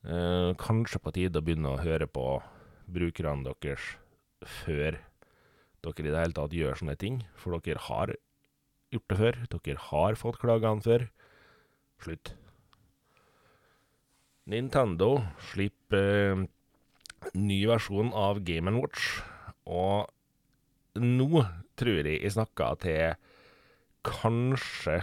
Eh, 0.00 0.50
kanskje 0.56 1.00
på 1.04 1.12
tide 1.12 1.40
å 1.40 1.44
begynne 1.44 1.74
å 1.74 1.82
høre 1.82 2.06
på 2.08 2.24
brukerne 2.88 3.44
deres 3.44 3.84
før 4.40 4.96
dere 5.84 6.06
i 6.08 6.12
det 6.12 6.20
hele 6.20 6.36
tatt 6.36 6.54
gjør 6.56 6.78
sånne 6.80 6.96
ting, 7.00 7.22
for 7.36 7.56
dere 7.60 7.80
har 7.86 8.14
gjort 8.92 9.12
det 9.12 9.18
før. 9.20 9.40
Dere 9.52 9.84
har 9.90 10.18
fått 10.20 10.40
klagene 10.40 10.84
før. 10.84 11.06
Slutt. 12.00 12.32
Nintendo 14.50 15.20
slipper 15.52 16.08
eh, 16.32 16.46
ny 17.36 17.60
versjon 17.68 18.12
av 18.16 18.40
Game 18.44 18.72
Watch, 18.80 19.20
og 19.68 20.08
nå 20.96 21.44
tror 21.78 22.00
jeg 22.00 22.22
jeg 22.24 22.34
snakka 22.34 22.72
til 22.82 23.18
kanskje 24.08 25.02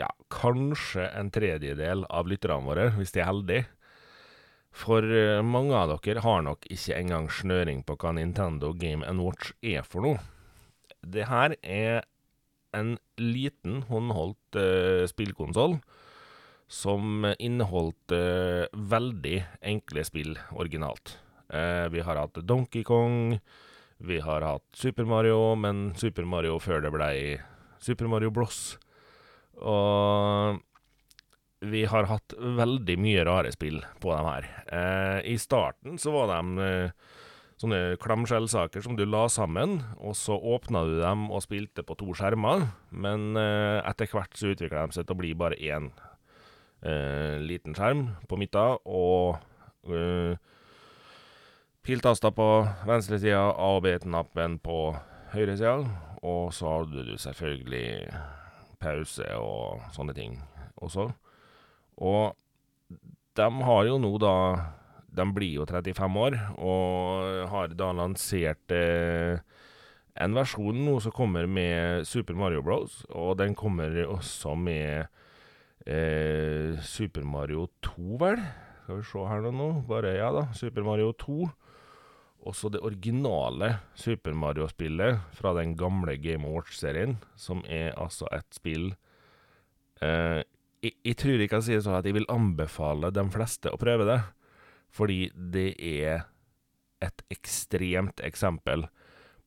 ja, 0.00 0.08
kanskje 0.32 1.06
en 1.12 1.30
tredjedel 1.34 2.06
av 2.08 2.28
lytterne 2.30 2.66
våre, 2.66 2.88
hvis 2.96 3.12
de 3.14 3.22
er 3.22 3.30
heldige. 3.30 3.68
For 4.70 5.02
uh, 5.02 5.40
mange 5.42 5.74
av 5.74 5.96
dere 5.98 6.22
har 6.24 6.44
nok 6.46 6.68
ikke 6.70 6.96
engang 6.96 7.26
snøring 7.34 7.82
på 7.86 7.96
hva 7.98 8.14
Nintendo 8.16 8.72
Game 8.78 9.06
Watch 9.20 9.52
er 9.66 9.82
for 9.86 10.06
noe. 10.06 10.20
Det 11.00 11.26
her 11.30 11.56
er 11.62 12.04
en 12.76 12.94
liten, 13.18 13.82
håndholdt 13.88 14.58
uh, 14.58 15.06
spillkonsoll 15.10 15.80
som 16.70 17.26
inneholdt 17.42 18.14
uh, 18.14 18.70
veldig 18.70 19.40
enkle 19.72 20.04
spill 20.06 20.36
originalt. 20.54 21.16
Uh, 21.50 21.90
vi 21.90 22.04
har 22.06 22.20
hatt 22.20 22.38
Donkey 22.46 22.86
Kong, 22.86 23.40
vi 23.98 24.20
har 24.22 24.46
hatt 24.46 24.68
Super 24.78 25.08
Mario, 25.08 25.56
men 25.58 25.90
Super 25.98 26.28
Mario 26.30 26.60
før 26.62 26.86
det 26.86 26.94
blei 26.94 27.16
Super 27.82 28.06
Mario 28.12 28.30
Bros. 28.30 28.78
Og 29.60 30.60
vi 31.60 31.84
har 31.84 32.08
hatt 32.08 32.32
veldig 32.40 32.96
mye 33.00 33.24
rare 33.28 33.50
spill 33.52 33.82
på 34.00 34.12
dem 34.14 34.28
her. 34.28 34.46
Eh, 34.72 35.18
I 35.34 35.36
starten 35.40 35.98
så 36.00 36.14
var 36.14 36.30
de 36.32 36.64
eh, 36.64 36.92
sånne 37.60 37.98
klamskjellsaker 38.00 38.80
som 38.80 38.96
du 38.96 39.04
la 39.04 39.26
sammen, 39.28 39.82
og 40.00 40.16
så 40.16 40.38
åpna 40.38 40.86
du 40.88 40.94
dem 41.02 41.26
og 41.28 41.44
spilte 41.44 41.84
på 41.84 41.98
to 42.00 42.14
skjermer. 42.16 42.64
Men 42.88 43.36
eh, 43.36 43.82
etter 43.84 44.08
hvert 44.08 44.32
så 44.40 44.54
utvikla 44.54 44.86
de 44.86 44.96
seg 44.96 45.04
til 45.04 45.18
å 45.18 45.20
bli 45.20 45.34
bare 45.36 45.60
én 45.60 45.90
eh, 46.80 47.36
liten 47.44 47.76
skjerm 47.76 48.06
på 48.30 48.40
midten, 48.40 48.80
og 48.88 49.36
eh, 49.92 50.40
piltaster 51.84 52.32
på 52.32 52.48
venstre 52.88 53.20
sida, 53.20 53.50
A- 53.52 53.74
og 53.76 53.84
B-knappen 53.84 54.56
på 54.64 54.80
høyre 55.36 55.60
sida, 55.60 55.76
og 56.24 56.54
så 56.56 56.78
hadde 56.78 57.04
du 57.12 57.14
selvfølgelig 57.20 58.08
pause 58.80 59.26
og 59.38 59.82
sånne 59.94 60.14
ting 60.16 60.38
også. 60.80 61.10
Og 62.00 62.36
de 63.38 63.48
har 63.66 63.86
jo 63.88 63.98
nå 64.00 64.12
da 64.20 64.34
De 65.10 65.24
blir 65.34 65.56
jo 65.58 65.64
35 65.66 66.18
år, 66.22 66.36
og 66.62 67.48
har 67.50 67.72
da 67.74 67.88
lansert 67.98 68.70
eh, 68.70 69.40
en 70.14 70.36
versjon 70.36 70.76
nå 70.86 71.00
som 71.02 71.10
kommer 71.10 71.48
med 71.50 72.06
Super 72.06 72.36
Mario 72.38 72.62
Bros, 72.62 73.00
og 73.10 73.34
den 73.40 73.56
kommer 73.58 73.90
også 74.04 74.54
med 74.54 75.08
eh, 75.82 76.78
Super 76.78 77.26
Mario 77.26 77.66
2, 77.82 78.20
vel? 78.22 78.38
Skal 78.84 79.00
vi 79.00 79.08
se 79.10 79.26
her 79.32 79.50
nå. 79.50 79.68
Bare 79.90 80.14
ja 80.14 80.30
da. 80.30 80.46
Super 80.54 80.86
Mario 80.86 81.10
2 81.18 81.50
også 82.48 82.70
det 82.72 82.82
originale 82.86 83.74
Super 83.98 84.34
Mario-spillet 84.36 85.20
fra 85.36 85.52
den 85.58 85.74
gamle 85.78 86.16
Game 86.20 86.48
Watch-serien, 86.48 87.18
som 87.36 87.62
er 87.68 87.92
altså 88.00 88.28
et 88.32 88.48
spill 88.56 88.92
eh, 90.00 90.40
jeg, 90.80 90.94
jeg, 91.04 91.16
tror 91.20 91.42
jeg 91.42 91.50
kan 91.52 91.64
si 91.64 91.74
det 91.74 91.84
sånn 91.84 91.98
at 91.98 92.08
jeg 92.08 92.16
vil 92.16 92.28
anbefale 92.32 93.12
de 93.12 93.24
fleste 93.32 93.72
å 93.72 93.80
prøve 93.80 94.06
det, 94.08 94.20
fordi 94.90 95.28
det 95.34 95.74
er 95.76 96.24
et 97.04 97.24
ekstremt 97.32 98.22
eksempel 98.24 98.86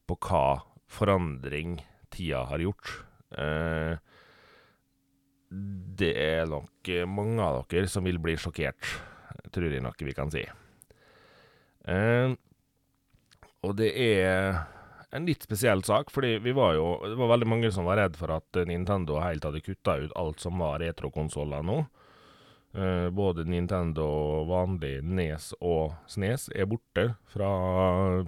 på 0.10 0.18
hva 0.28 0.46
forandring 0.90 1.80
tida 2.14 2.44
har 2.50 2.62
gjort. 2.62 2.92
Eh, 3.34 3.98
det 5.50 6.14
er 6.18 6.50
nok 6.50 6.90
mange 7.10 7.42
av 7.46 7.64
dere 7.70 7.90
som 7.90 8.06
vil 8.06 8.22
bli 8.22 8.38
sjokkert, 8.38 8.86
tror 9.54 9.74
jeg 9.74 9.84
nok 9.86 10.02
vi 10.06 10.16
kan 10.18 10.32
si. 10.34 10.46
Eh, 11.90 12.34
og 13.64 13.76
det 13.80 13.90
er 13.96 14.62
en 15.14 15.28
litt 15.30 15.46
spesiell 15.46 15.84
sak, 15.86 16.10
fordi 16.14 16.38
vi 16.42 16.54
var 16.58 16.74
jo 16.78 16.88
Det 17.06 17.18
var 17.20 17.34
veldig 17.36 17.50
mange 17.50 17.70
som 17.74 17.86
var 17.86 18.00
redd 18.02 18.16
for 18.18 18.34
at 18.34 18.64
Nintendo 18.68 19.20
helt 19.22 19.46
hadde 19.46 19.62
kutta 19.64 20.00
ut 20.02 20.16
alt 20.18 20.42
som 20.42 20.62
var 20.62 20.82
retrokonsoller 20.82 21.66
nå. 21.66 21.84
Uh, 22.74 23.10
både 23.14 23.46
Nintendo 23.46 24.08
vanlig 24.50 24.96
Nes 25.06 25.52
og 25.62 25.94
Snes 26.10 26.48
er 26.58 26.66
borte 26.66 27.12
fra 27.30 27.50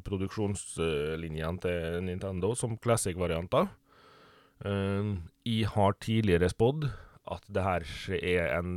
produksjonslinjene 0.06 1.63
til 1.63 2.04
Nintendo 2.06 2.51
som 2.54 2.77
classic-varianter. 2.77 3.72
Uh, 4.62 5.18
jeg 5.50 5.72
har 5.74 5.98
tidligere 5.98 6.51
spådd 6.54 6.86
at 7.34 7.50
det 7.50 7.65
her 7.65 7.88
er 8.22 8.54
en 8.60 8.75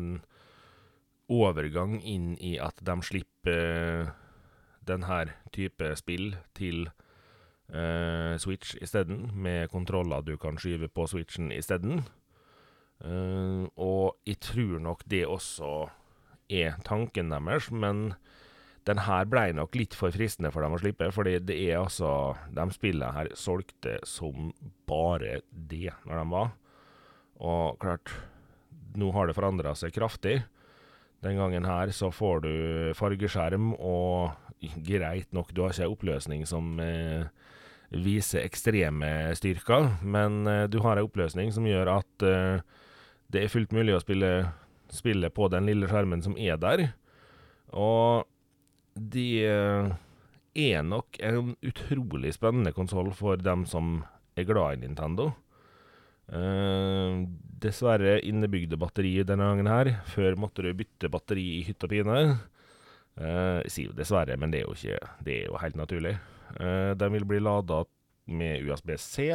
overgang 1.29 1.99
inn 2.01 2.33
i 2.41 2.57
at 2.57 2.81
de 2.81 2.97
slipper 3.05 4.09
uh, 4.09 4.17
denne 4.89 5.21
type 5.55 5.93
spill 6.01 6.33
til 6.57 6.89
uh, 7.75 8.35
Switch 8.41 8.77
isteden, 8.83 9.31
med 9.35 9.69
kontroller 9.73 10.25
du 10.25 10.37
kan 10.41 10.59
skyve 10.59 10.89
på 10.89 11.07
Switchen 11.07 11.53
isteden. 11.53 12.03
Uh, 13.05 13.69
og 13.77 14.19
jeg 14.27 14.41
tror 14.43 14.81
nok 14.83 15.05
det 15.07 15.27
også 15.27 15.89
er 16.51 16.81
tanken 16.85 17.31
deres, 17.31 17.71
men 17.71 18.15
den 18.89 19.03
her 19.05 19.27
blei 19.29 19.51
nok 19.53 19.77
litt 19.77 19.95
for 19.97 20.15
fristende 20.15 20.51
for 20.55 20.65
dem 20.65 20.77
å 20.77 20.81
slippe, 20.81 21.11
fordi 21.13 21.37
det 21.45 21.57
er 21.69 21.83
altså 21.83 22.11
De 22.57 22.65
spillene 22.73 23.13
her 23.13 23.29
solgte 23.37 23.99
som 24.09 24.53
bare 24.89 25.43
det 25.51 25.93
når 26.09 26.23
de 26.23 26.27
var. 26.33 26.55
Og 27.39 27.77
klart, 27.83 28.15
nå 28.99 29.13
har 29.13 29.29
det 29.29 29.37
forandra 29.37 29.75
seg 29.77 29.93
kraftig. 29.95 30.41
Den 31.23 31.37
gangen 31.37 31.67
her 31.69 31.93
så 31.95 32.09
får 32.15 32.45
du 32.47 32.53
fargeskjerm 32.97 33.75
og 33.77 34.48
greit 34.61 35.31
nok, 35.33 35.53
du 35.55 35.63
har 35.63 35.75
ikke 35.75 35.87
ei 35.87 35.93
oppløsning 35.93 36.45
som 36.49 36.79
eh, 36.83 37.29
viser 37.95 38.45
ekstreme 38.45 39.11
styrker, 39.39 39.91
men 40.03 40.47
eh, 40.51 40.67
du 40.71 40.81
har 40.85 40.99
ei 40.99 41.07
oppløsning 41.07 41.53
som 41.55 41.67
gjør 41.69 41.93
at 41.99 42.27
eh, 42.27 42.65
det 43.33 43.45
er 43.45 43.53
fullt 43.53 43.75
mulig 43.77 43.97
å 43.97 44.03
spille 44.03 44.33
spille, 44.89 45.29
på 45.29 45.51
den 45.53 45.69
lille 45.69 45.89
skjermen 45.89 46.25
som 46.25 46.37
er 46.41 46.57
der. 46.61 46.87
Og 47.77 48.25
de 48.97 49.45
er 49.45 50.81
nok 50.83 51.19
en 51.21 51.53
utrolig 51.61 52.33
spennende 52.35 52.73
konsoll 52.73 53.13
for 53.15 53.37
dem 53.37 53.67
som 53.69 54.01
er 54.39 54.49
glad 54.49 54.79
i 54.79 54.87
Nintendo. 54.87 55.29
Uh, 56.29 57.25
dessverre 57.59 58.19
innebygde 58.29 58.77
batteri 58.81 59.15
denne 59.27 59.47
gangen 59.49 59.71
her. 59.71 59.93
Før 60.13 60.37
måtte 60.41 60.65
du 60.65 60.73
bytte 60.77 61.11
batteri 61.13 61.47
i 61.59 61.65
hytt 61.67 61.85
og 61.85 61.93
pine. 61.93 62.19
Uh, 63.19 63.59
jeg 63.67 63.75
sier 63.75 63.91
jo 63.91 63.99
dessverre, 63.99 64.37
men 64.39 64.53
det 64.55 64.63
er 64.63 64.69
jo, 64.69 64.75
ikke, 64.79 65.13
det 65.27 65.35
er 65.35 65.47
jo 65.49 65.59
helt 65.59 65.79
naturlig. 65.79 66.15
Uh, 66.55 66.95
den 66.99 67.15
vil 67.17 67.27
bli 67.27 67.41
lada 67.43 67.83
med 68.31 68.67
USB-C. 68.69 69.33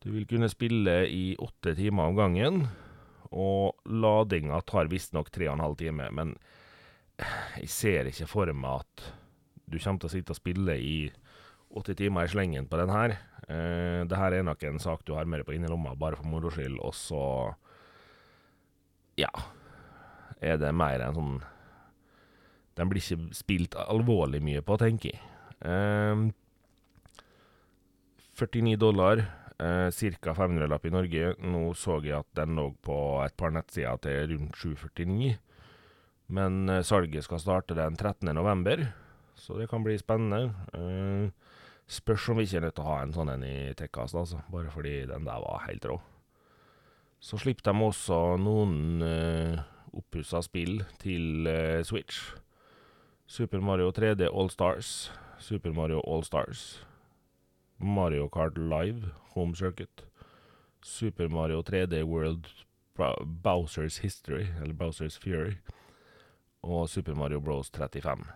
Du 0.00 0.10
vil 0.12 0.26
kunne 0.28 0.48
spille 0.52 1.02
i 1.08 1.34
åtte 1.40 1.74
timer 1.78 2.10
om 2.10 2.18
gangen. 2.18 2.62
Og 3.30 3.78
ladinga 3.86 4.60
tar 4.66 4.90
visstnok 4.90 5.30
tre 5.32 5.48
og 5.48 5.56
en 5.56 5.64
halv 5.64 5.78
time, 5.80 6.08
men 6.12 6.34
jeg 7.60 7.70
ser 7.70 8.08
ikke 8.10 8.28
for 8.30 8.50
meg 8.56 8.82
at 8.82 9.10
du 9.70 9.78
kommer 9.78 10.02
til 10.02 10.08
å 10.08 10.12
sitte 10.16 10.34
og 10.34 10.40
spille 10.40 10.74
i 10.82 10.94
80 11.70 11.98
timer 12.00 12.26
i 12.26 12.32
slengen 12.32 12.66
på 12.66 12.80
den 12.80 12.90
her. 12.90 13.14
Uh, 13.46 14.02
det 14.08 14.18
her 14.18 14.36
er 14.36 14.46
nok 14.46 14.62
en 14.66 14.82
sak 14.82 15.04
du 15.06 15.14
har 15.16 15.28
med 15.28 15.40
deg 15.40 15.48
på 15.48 15.54
innerlomma 15.56 15.94
bare 15.98 16.18
for 16.18 16.28
moro 16.28 16.52
skyld, 16.52 16.78
og 16.82 16.94
så 16.96 17.24
Ja. 19.18 19.30
Er 20.40 20.56
det 20.56 20.72
mer 20.72 21.02
en 21.04 21.14
sånn 21.14 21.40
Den 22.80 22.88
blir 22.90 23.04
ikke 23.04 23.36
spilt 23.36 23.76
alvorlig 23.76 24.40
mye 24.44 24.62
på, 24.64 24.78
tenker 24.80 25.12
jeg. 25.12 25.20
Eh, 25.60 26.30
49 28.40 28.78
dollar, 28.80 29.20
eh, 29.60 29.90
ca. 29.92 30.34
500-lapp 30.38 30.88
i 30.88 30.94
Norge. 30.94 31.34
Nå 31.44 31.62
så 31.76 32.00
jeg 32.00 32.16
at 32.22 32.30
den 32.40 32.56
lå 32.56 32.70
på 32.80 32.96
et 33.26 33.36
par 33.36 33.52
nettsider 33.52 34.00
til 34.00 34.32
rundt 34.32 34.56
749. 34.56 35.36
Men 36.32 36.68
eh, 36.72 36.82
salget 36.86 37.26
skal 37.28 37.42
starte 37.42 37.76
den 37.76 38.00
13. 38.00 38.32
november, 38.32 38.88
så 39.36 39.58
det 39.60 39.68
kan 39.68 39.84
bli 39.84 39.98
spennende. 40.00 40.54
Eh, 40.72 41.50
Spørs 41.90 42.28
om 42.30 42.38
vi 42.38 42.44
ikke 42.46 42.60
er 42.60 42.62
nødt 42.68 42.76
til 42.78 42.84
å 42.84 42.90
ha 42.92 42.98
en 43.02 43.12
sånn 43.16 43.30
en 43.32 43.42
i 43.42 43.54
Tekkast, 43.74 44.14
altså. 44.14 44.44
Bare 44.52 44.70
fordi 44.70 44.92
den 45.10 45.24
der 45.26 45.40
var 45.42 45.64
helt 45.64 45.88
rå. 45.90 45.96
Så 47.18 47.40
slipper 47.42 47.66
de 47.66 47.82
også 47.82 48.18
noen 48.38 49.02
eh, 49.02 49.58
oppussa 49.98 50.38
spill 50.46 50.84
til 51.02 51.48
eh, 51.50 51.82
Switch. 51.82 52.20
Super 53.30 53.60
Mario 53.60 53.92
3D 53.92 54.26
All 54.26 54.50
Stars, 54.50 55.10
Super 55.38 55.72
Mario 55.72 56.00
All 56.00 56.24
Stars, 56.26 56.80
Mario 57.78 58.28
Kart 58.28 58.58
Live 58.58 59.12
Home 59.34 59.54
Circuit, 59.54 60.02
Super 60.82 61.28
Mario 61.28 61.62
3D 61.62 62.02
World 62.02 62.50
Bowsers 63.22 63.98
History, 63.98 64.48
eller 64.60 64.74
Bowsers 64.74 65.18
Fury, 65.18 65.54
og 66.62 66.88
Super 66.88 67.14
Mario 67.14 67.40
Bros 67.40 67.70
35 67.70 68.26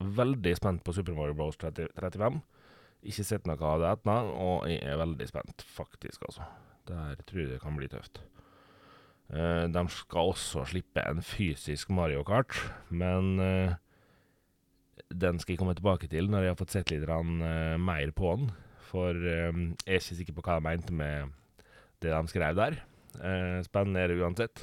veldig 0.00 0.56
spent 0.56 0.84
på 0.84 0.92
Super 0.92 1.12
Mario 1.12 1.34
Bros. 1.34 1.56
30, 1.56 1.88
35. 2.00 2.40
Ikke 3.10 3.24
sett 3.24 3.46
noe 3.48 3.60
av 3.64 3.80
det 3.80 3.92
ennå, 3.94 4.16
og 4.44 4.66
jeg 4.68 4.82
er 4.84 5.00
veldig 5.00 5.28
spent, 5.28 5.64
faktisk, 5.64 6.24
altså. 6.28 6.48
Der 6.88 7.20
tror 7.28 7.42
jeg 7.42 7.52
det 7.52 7.60
kan 7.62 7.76
bli 7.76 7.88
tøft. 7.88 8.22
Uh, 9.30 9.68
de 9.70 9.84
skal 9.94 10.32
også 10.32 10.64
slippe 10.72 11.04
en 11.06 11.22
fysisk 11.22 11.92
Mario 11.94 12.24
Kart, 12.26 12.56
men 12.88 13.38
uh, 13.38 13.76
den 15.08 15.40
skal 15.40 15.54
jeg 15.54 15.60
komme 15.60 15.76
tilbake 15.78 16.06
til 16.10 16.24
når 16.30 16.44
jeg 16.44 16.54
har 16.54 16.60
fått 16.60 16.76
sett 16.76 16.92
litt 16.92 17.06
rann, 17.08 17.40
uh, 17.42 17.76
mer 17.80 18.12
på 18.16 18.28
den. 18.36 18.46
For 18.90 19.14
jeg 19.14 19.76
er 19.86 20.00
ikke 20.00 20.18
sikker 20.18 20.34
på 20.34 20.42
hva 20.42 20.58
de 20.58 20.66
mente 20.66 20.92
med 20.94 21.30
det 22.02 22.10
de 22.10 22.32
skrev 22.32 22.56
der. 22.58 22.74
spennende 23.62 24.00
er 24.02 24.10
det 24.10 24.18
uansett. 24.18 24.56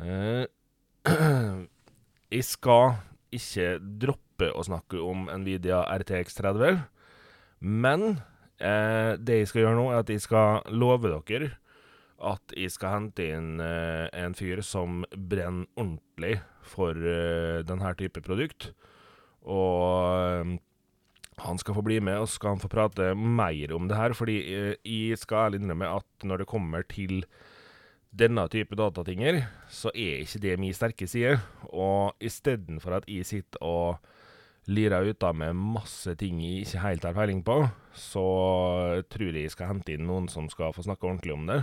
jeg 2.34 2.44
skal 2.48 2.96
ikke 3.34 3.78
droppe 3.78 4.50
å 4.50 4.64
snakke 4.66 5.00
om 5.02 5.28
Nvidia 5.42 5.82
RTX 6.00 6.38
30, 6.40 6.82
men 7.60 8.06
eh, 8.58 9.16
det 9.20 9.40
jeg 9.40 9.50
skal 9.50 9.64
gjøre 9.64 9.78
nå, 9.78 9.86
er 9.92 10.02
at 10.02 10.12
jeg 10.12 10.24
skal 10.24 10.62
love 10.74 11.12
dere 11.28 11.52
at 12.20 12.54
jeg 12.56 12.72
skal 12.74 12.96
hente 12.96 13.26
inn 13.36 13.60
eh, 13.64 14.06
en 14.20 14.36
fyr 14.36 14.62
som 14.66 15.02
brenner 15.14 15.68
ordentlig 15.80 16.38
for 16.66 16.96
eh, 16.96 17.60
denne 17.66 17.92
type 17.98 18.22
produkt. 18.24 18.70
Og 19.48 20.16
eh, 20.16 20.58
han 21.40 21.60
skal 21.60 21.78
få 21.78 21.84
bli 21.86 22.00
med, 22.04 22.20
og 22.20 22.28
skal 22.28 22.56
han 22.56 22.62
få 22.62 22.68
prate 22.72 23.14
mer 23.16 23.72
om 23.76 23.88
det 23.88 23.96
her. 23.96 24.16
Fordi 24.16 24.36
jeg 24.84 25.20
skal 25.20 25.46
ærlig 25.46 25.62
innrømme 25.62 25.88
at 25.96 26.28
når 26.28 26.42
det 26.42 26.50
kommer 26.50 26.84
til 26.84 27.24
denne 28.10 28.44
type 28.50 28.76
datatinger, 28.76 29.44
så 29.70 29.92
er 29.94 30.24
ikke 30.24 30.42
det 30.42 30.58
min 30.60 30.76
sterke 30.76 31.08
side. 31.08 31.38
Og 31.72 32.12
istedenfor 32.20 32.98
at 32.98 33.08
jeg 33.08 33.28
sitter 33.28 33.64
og 33.64 34.02
lirer 34.68 35.08
ut 35.08 35.24
av 35.24 35.34
med 35.38 35.56
masse 35.56 36.12
ting 36.20 36.42
jeg 36.44 36.66
ikke 36.66 36.84
helt 36.84 37.06
har 37.08 37.16
peiling 37.16 37.40
på, 37.46 37.62
så 37.96 38.26
tror 39.10 39.30
jeg 39.32 39.48
jeg 39.48 39.54
skal 39.56 39.72
hente 39.72 39.94
inn 39.96 40.04
noen 40.06 40.28
som 40.30 40.50
skal 40.52 40.74
få 40.76 40.84
snakke 40.84 41.08
ordentlig 41.08 41.34
om 41.38 41.48
det. 41.48 41.62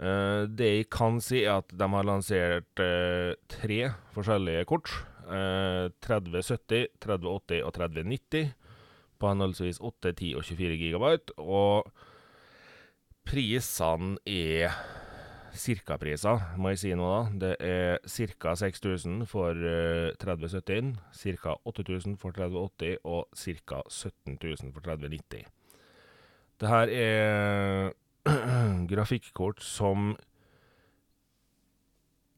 Uh, 0.00 0.48
det 0.48 0.68
jeg 0.70 0.86
kan 0.92 1.18
si, 1.20 1.42
er 1.44 1.58
at 1.60 1.72
de 1.76 1.88
har 1.92 2.06
lansert 2.08 2.80
uh, 2.80 3.34
tre 3.52 3.80
forskjellige 4.14 4.64
kort. 4.70 4.88
Uh, 5.28 5.92
3070, 6.02 6.88
3080 7.04 7.60
og 7.66 7.74
3090 7.76 8.54
på 9.20 9.28
henholdsvis 9.28 9.82
8, 9.84 10.14
10 10.14 10.32
og 10.40 10.46
24 10.48 10.80
gigabyte. 10.80 11.36
Og 11.36 11.92
prisene 13.28 14.16
er 14.24 14.72
cirka-priser, 15.60 16.56
må 16.56 16.72
jeg 16.72 16.80
si 16.80 16.96
nå, 16.96 17.06
da. 17.12 17.22
Det 17.44 17.54
er 17.60 18.00
ca. 18.40 18.54
6000 18.56 19.26
for 19.28 19.52
uh, 19.52 20.16
3070, 20.16 20.94
ca. 21.12 21.56
8000 21.68 22.16
for 22.16 22.32
3080 22.40 23.02
og 23.04 23.28
ca. 23.36 23.82
17 23.84 24.38
000 24.40 24.72
for 24.72 24.80
3090. 24.80 25.44
Det 26.60 26.68
her 26.68 26.92
er 26.92 27.92
grafikkort 28.90 29.62
som 29.64 30.12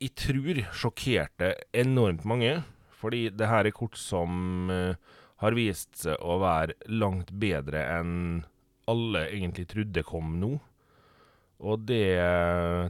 jeg 0.03 0.15
tror 0.19 0.63
sjokkerte 0.75 1.55
enormt 1.73 2.25
mange. 2.29 2.61
Fordi 3.03 3.29
det 3.35 3.49
her 3.51 3.67
er 3.67 3.75
kort 3.75 3.99
som 3.99 4.71
uh, 4.71 4.95
har 5.43 5.57
vist 5.59 6.05
seg 6.05 6.21
å 6.23 6.39
være 6.43 6.77
langt 6.91 7.33
bedre 7.35 7.83
enn 7.99 8.43
alle 8.91 9.25
egentlig 9.31 9.67
trodde 9.71 10.05
kom 10.07 10.37
nå. 10.39 10.53
Og 11.63 11.87
det 11.87 12.19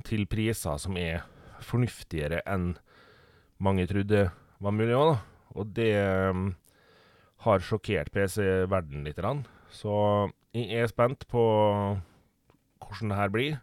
til 0.08 0.24
priser 0.30 0.80
som 0.80 0.96
er 1.00 1.24
fornuftigere 1.64 2.40
enn 2.48 2.72
mange 3.62 3.86
trodde 3.88 4.26
var 4.62 4.74
mulig 4.74 4.96
òg, 4.96 5.12
da. 5.12 5.18
Og 5.52 5.72
det 5.76 5.92
um, 6.32 6.46
har 7.44 7.64
sjokkert 7.64 8.12
PC-verdenen 8.14 9.04
litt. 9.04 9.20
Så 9.72 9.94
jeg 10.56 10.80
er 10.80 10.88
spent 10.88 11.26
på 11.28 11.44
hvordan 12.88 13.12
det 13.12 13.20
her 13.20 13.32
blir. 13.34 13.60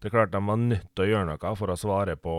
Det 0.00 0.10
er 0.10 0.16
klart 0.18 0.34
de 0.34 0.40
var 0.44 0.60
nødt 0.60 0.88
til 0.92 1.06
å 1.06 1.08
gjøre 1.08 1.28
noe 1.30 1.54
for 1.56 1.72
å 1.72 1.78
svare 1.80 2.16
på 2.20 2.36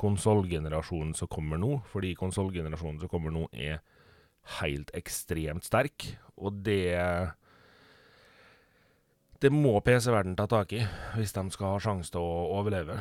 konsollgenerasjonen 0.00 1.14
som 1.14 1.30
kommer 1.30 1.60
nå, 1.62 1.76
fordi 1.92 2.14
konsollgenerasjonen 2.18 2.98
som 3.04 3.12
kommer 3.12 3.34
nå, 3.34 3.46
er 3.52 3.78
helt 4.58 4.90
ekstremt 4.98 5.66
sterk. 5.66 6.08
Og 6.34 6.58
det 6.66 6.98
det 9.44 9.50
må 9.52 9.74
PC-verden 9.84 10.36
ta 10.38 10.46
tak 10.48 10.70
i 10.72 10.78
hvis 11.18 11.34
de 11.36 11.42
skal 11.52 11.74
ha 11.74 11.80
sjanse 11.82 12.12
til 12.14 12.22
å 12.22 12.46
overleve. 12.56 12.94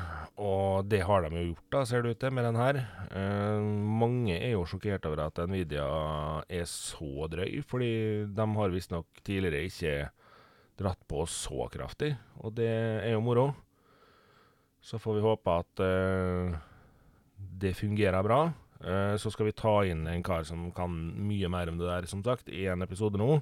Og 0.43 0.89
det 0.91 1.03
har 1.07 1.23
de 1.23 1.37
jo 1.37 1.43
gjort, 1.53 1.67
da, 1.71 1.83
ser 1.87 2.03
det 2.03 2.15
ut 2.15 2.19
til, 2.19 2.33
med 2.35 2.47
den 2.49 2.59
her. 2.59 2.79
Eh, 3.15 3.67
mange 4.03 4.35
er 4.35 4.51
jo 4.51 4.65
sjokkert 4.67 5.07
over 5.07 5.21
at 5.29 5.39
Nvidia 5.47 5.85
er 6.51 6.65
så 6.67 7.29
drøy, 7.31 7.61
fordi 7.69 7.93
de 8.35 8.47
har 8.57 8.75
visstnok 8.75 9.23
tidligere 9.23 9.69
ikke 9.69 9.95
dratt 10.79 11.01
på 11.09 11.25
så 11.29 11.67
kraftig, 11.73 12.13
og 12.41 12.55
det 12.57 12.69
er 12.69 13.13
jo 13.13 13.23
moro. 13.23 13.51
Så 14.83 14.99
får 14.99 15.15
vi 15.17 15.23
håpe 15.23 15.57
at 15.61 15.83
eh, 15.85 16.55
det 17.63 17.75
fungerer 17.79 18.25
bra. 18.25 18.41
Eh, 18.83 19.15
så 19.21 19.31
skal 19.31 19.47
vi 19.47 19.55
ta 19.55 19.77
inn 19.87 20.07
en 20.11 20.25
kar 20.25 20.43
som 20.47 20.67
kan 20.75 20.91
mye 21.27 21.51
mer 21.51 21.71
om 21.71 21.79
det 21.79 21.87
der, 21.87 22.09
som 22.09 22.23
sagt, 22.25 22.51
i 22.51 22.65
en 22.71 22.83
episode 22.83 23.19
nå. 23.21 23.37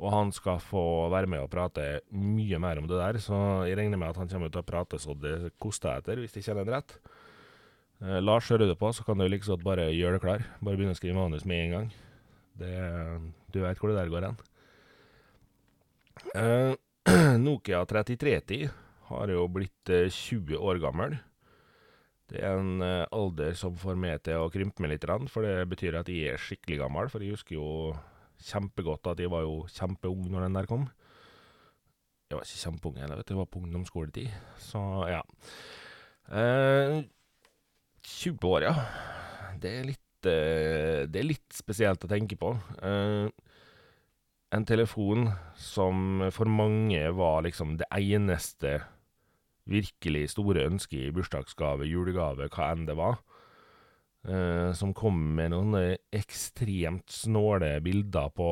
Og 0.00 0.12
han 0.14 0.30
skal 0.32 0.60
få 0.62 0.82
være 1.12 1.28
med 1.28 1.42
og 1.44 1.50
prate 1.52 1.88
mye 2.14 2.60
mer 2.62 2.78
om 2.80 2.86
det 2.88 3.00
der, 3.00 3.18
så 3.20 3.40
jeg 3.68 3.76
regner 3.80 4.00
med 4.00 4.14
at 4.14 4.20
han 4.22 4.30
kommer 4.30 4.52
til 4.52 4.62
å 4.62 4.68
prate 4.68 5.00
så 5.02 5.16
det 5.18 5.52
koster 5.60 5.98
etter, 5.98 6.22
hvis 6.22 6.38
jeg 6.38 6.46
kjenner 6.46 6.64
ham 6.64 6.78
rett. 6.78 6.94
Eh, 8.00 8.20
Lars, 8.22 8.48
hører 8.48 8.70
du 8.70 8.76
på, 8.78 8.92
så 8.96 9.04
kan 9.04 9.18
du 9.20 9.26
liksom 9.28 9.60
bare 9.64 9.90
gjøre 9.92 10.16
det 10.16 10.24
klar. 10.24 10.46
Bare 10.62 10.78
begynne 10.78 10.94
å 10.96 11.00
skrive 11.00 11.18
manus 11.18 11.44
med 11.48 11.66
en 11.66 11.76
gang. 11.76 11.90
Det, 12.60 12.72
du 13.52 13.60
veit 13.64 13.80
hvor 13.80 13.92
det 13.92 13.98
der 13.98 14.12
går 14.12 14.28
hen. 14.28 14.40
Eh, 16.34 16.74
Nokia 17.44 17.82
3310 17.88 18.70
har 19.10 19.32
jo 19.32 19.48
blitt 19.50 19.92
eh, 19.92 20.08
20 20.12 20.60
år 20.60 20.80
gammel. 20.82 21.16
Det 22.30 22.38
er 22.44 22.60
en 22.60 22.82
eh, 22.84 23.08
alder 23.10 23.56
som 23.58 23.74
får 23.78 23.98
meg 23.98 24.22
til 24.26 24.38
å 24.38 24.50
krympe 24.52 24.84
meg 24.84 24.94
litt, 24.94 25.06
for 25.32 25.46
det 25.46 25.66
betyr 25.70 25.98
at 25.98 26.10
jeg 26.12 26.34
er 26.34 26.42
skikkelig 26.42 26.78
gammel. 26.84 27.10
For 27.10 27.24
jeg 27.24 27.34
husker 27.34 27.56
jo 27.56 27.70
kjempegodt 28.50 29.10
at 29.10 29.20
jeg 29.20 29.32
var 29.32 29.44
jo 29.46 29.64
kjempeung 29.72 30.28
når 30.30 30.46
den 30.46 30.58
der 30.60 30.68
kom. 30.70 30.86
Jeg 32.30 32.38
var 32.38 32.46
ikke 32.46 32.62
kjempeung 32.62 33.00
heller, 33.02 33.18
vet 33.18 33.26
du. 33.26 33.34
Jeg 33.34 33.42
var 33.42 33.50
på 33.50 33.62
ungdomsskoletid. 33.64 34.34
Så 34.62 34.80
ja. 35.10 35.24
Eh, 36.30 37.00
20 38.06 38.46
år, 38.46 38.68
ja. 38.68 38.74
Det 39.60 39.72
er 39.80 39.88
litt, 39.88 40.28
eh, 40.30 41.08
det 41.10 41.24
er 41.24 41.26
litt 41.26 41.56
spesielt 41.56 42.06
å 42.06 42.10
tenke 42.10 42.38
på. 42.38 42.52
Eh, 42.86 43.26
en 44.50 44.66
telefon 44.66 45.28
som 45.58 46.24
for 46.34 46.50
mange 46.50 47.02
var 47.14 47.44
liksom 47.46 47.76
det 47.78 47.88
eneste 47.94 48.80
virkelig 49.70 50.32
store 50.34 50.64
ønsket 50.66 51.06
i 51.06 51.12
bursdagsgave, 51.14 51.86
julegave, 51.86 52.48
hva 52.50 52.72
enn 52.72 52.88
det 52.88 52.96
var. 52.98 53.20
Eh, 54.28 54.72
som 54.76 54.92
kom 54.92 55.16
med 55.38 55.54
noen 55.54 55.94
ekstremt 56.12 57.08
snåle 57.14 57.76
bilder 57.84 58.28
på 58.36 58.50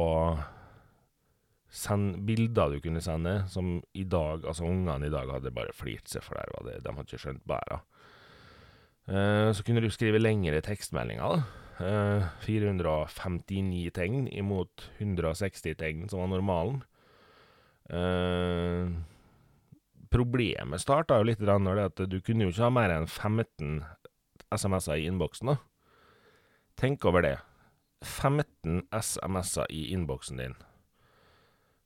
send, 1.69 2.23
Bilder 2.25 2.73
du 2.73 2.81
kunne 2.81 3.03
sende, 3.05 3.43
som 3.53 3.77
i 3.93 4.05
dag 4.09 4.47
Altså, 4.49 4.65
ungene 4.65 5.07
i 5.07 5.13
dag 5.13 5.29
hadde 5.29 5.53
bare 5.53 5.75
flirt 5.77 6.09
seg, 6.09 6.25
for 6.25 6.39
der 6.39 6.53
var 6.55 6.69
det 6.69 6.81
De 6.85 6.95
hadde 6.95 7.09
ikke 7.11 7.25
skjønt 7.27 7.45
bæra. 7.49 7.83
Eh, 9.09 9.51
så 9.53 9.65
kunne 9.65 9.83
du 9.85 9.91
skrive 9.93 10.21
lengre 10.21 10.63
tekstmeldinger, 10.65 11.37
da. 11.37 11.68
Eh, 11.79 12.25
459 12.43 13.91
tegn 13.95 14.27
imot 14.35 14.89
160 14.99 15.77
tegn, 15.79 16.09
som 16.11 16.25
var 16.25 16.33
normalen. 16.33 16.81
Eh, 17.89 18.91
problemet 20.11 20.83
starta 20.83 21.21
jo 21.21 21.29
litt 21.29 21.41
når 21.41 21.79
det 21.79 21.85
at 21.93 22.03
du 22.11 22.19
kunne 22.21 22.49
jo 22.49 22.53
ikke 22.53 22.67
ha 22.67 22.73
mer 22.75 22.97
enn 22.97 23.07
15 23.07 23.85
SMS-er 24.51 24.99
i 24.99 25.07
innboksen. 25.07 25.55
Tenk 26.79 27.05
over 27.07 27.23
det. 27.23 27.37
15 28.03 28.89
SMS-er 28.91 29.71
i 29.71 29.89
innboksen 29.95 30.43
din. 30.43 30.59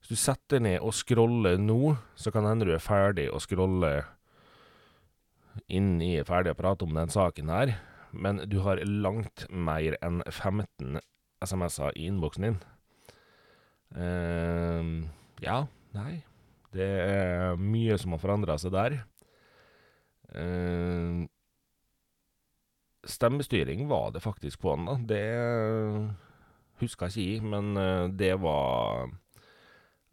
Hvis 0.00 0.09
du 0.09 0.16
setter 0.18 0.61
ned 0.61 0.81
og 0.81 0.96
scroller 0.96 1.61
nå, 1.61 1.96
så 2.16 2.33
kan 2.33 2.48
hende 2.48 2.66
du 2.66 2.72
er 2.74 2.83
ferdig 2.83 3.28
å 3.31 3.40
scrolle 3.40 4.02
Inn 5.68 6.00
er 6.00 6.24
ferdig 6.24 6.55
å 6.55 6.57
prate 6.57 6.87
om 6.87 6.94
den 6.96 7.11
saken 7.12 7.50
her, 7.52 7.74
men 8.12 8.42
du 8.48 8.61
har 8.64 8.83
langt 8.85 9.46
mer 9.51 9.96
enn 10.05 10.22
15 10.29 11.01
SMS-er 11.42 11.96
i 11.96 12.07
innboksen 12.11 12.46
din. 12.48 12.59
Uh, 13.92 15.05
ja, 15.44 15.66
nei 15.92 16.22
Det 16.72 16.87
er 17.05 17.59
mye 17.61 17.98
som 18.01 18.14
har 18.14 18.22
forandra 18.22 18.57
seg 18.61 18.72
der. 18.72 19.03
Uh, 20.33 21.29
Stemmestyring 23.05 23.88
var 23.90 24.12
det 24.14 24.22
faktisk 24.22 24.62
på 24.62 24.77
den, 24.77 24.87
da. 24.87 24.94
Det 25.11 25.25
huska 26.83 27.09
ikke 27.11 27.25
jeg, 27.25 27.42
men 27.42 27.77
eh, 27.77 28.09
det 28.18 28.35
var 28.42 29.11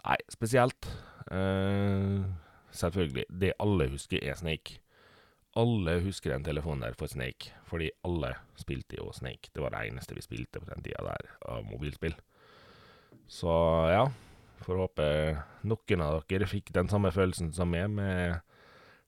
Nei, 0.05 0.15
spesielt. 0.31 0.87
Uh, 1.29 2.23
selvfølgelig. 2.71 3.25
Det 3.29 3.51
alle 3.59 3.89
husker, 3.91 4.19
er 4.23 4.33
Snake. 4.39 4.79
Alle 5.57 5.95
husker 6.03 6.35
den 6.35 6.45
telefonen 6.45 6.85
der 6.85 6.97
for 6.97 7.09
Snake, 7.09 7.55
fordi 7.65 7.89
alle 8.05 8.35
spilte 8.59 8.99
jo 8.99 9.09
Snake. 9.15 9.49
Det 9.53 9.63
var 9.63 9.73
det 9.73 9.87
eneste 9.89 10.13
vi 10.13 10.21
spilte 10.21 10.61
på 10.61 10.69
den 10.69 10.83
tida 10.85 11.01
der, 11.07 11.31
av 11.49 11.65
mobilspill. 11.65 12.13
Så 13.29 13.49
ja, 13.89 14.03
får 14.65 14.83
håpe 14.83 15.07
noen 15.69 16.05
av 16.05 16.21
dere 16.29 16.49
fikk 16.49 16.69
den 16.75 16.89
samme 16.91 17.11
følelsen 17.15 17.51
som 17.55 17.71
meg, 17.73 17.89
med 17.89 18.39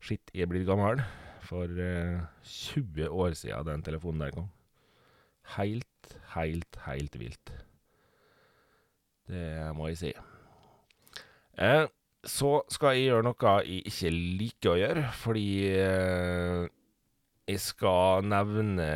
Shit, 0.02 0.32
jeg 0.34 0.50
blir 0.50 0.66
gammel 0.66 1.04
for 1.46 1.70
eh, 1.78 2.24
20 2.42 3.06
år 3.14 3.36
siden 3.38 3.68
den 3.68 3.84
telefonen 3.86 4.24
der 4.24 4.34
kom. 4.34 4.48
Heilt, 5.54 6.16
heilt, 6.34 6.80
heilt 6.88 7.18
vilt. 7.22 7.52
Det 9.30 9.70
må 9.78 9.92
jeg 9.92 10.00
si. 10.00 10.14
Eh, 11.62 11.86
så 12.28 12.60
skal 12.70 12.96
jeg 12.96 13.10
gjøre 13.10 13.26
noe 13.26 13.56
jeg 13.66 13.82
ikke 13.90 14.12
liker 14.14 14.74
å 14.74 14.80
gjøre, 14.80 15.04
fordi 15.18 15.48
eh, 15.74 16.66
jeg 17.50 17.64
skal 17.64 18.28
nevne 18.30 18.88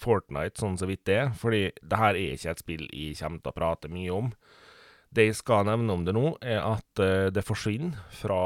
Fortnite 0.00 0.56
sånn 0.56 0.78
så 0.80 0.88
vidt 0.88 1.04
det, 1.10 1.20
fordi 1.36 1.66
det 1.76 2.00
her 2.00 2.16
er 2.16 2.34
ikke 2.34 2.54
et 2.54 2.62
spill 2.62 2.86
jeg 2.88 3.18
kommer 3.20 3.42
til 3.42 3.52
å 3.52 3.56
prate 3.58 3.92
mye 3.92 4.16
om. 4.16 4.30
Det 5.12 5.26
jeg 5.28 5.38
skal 5.42 5.66
nevne 5.68 5.92
om 5.92 6.04
det 6.06 6.14
nå, 6.16 6.26
er 6.40 6.62
at 6.64 7.02
eh, 7.04 7.28
det 7.34 7.46
forsvinner 7.46 8.00
fra 8.16 8.42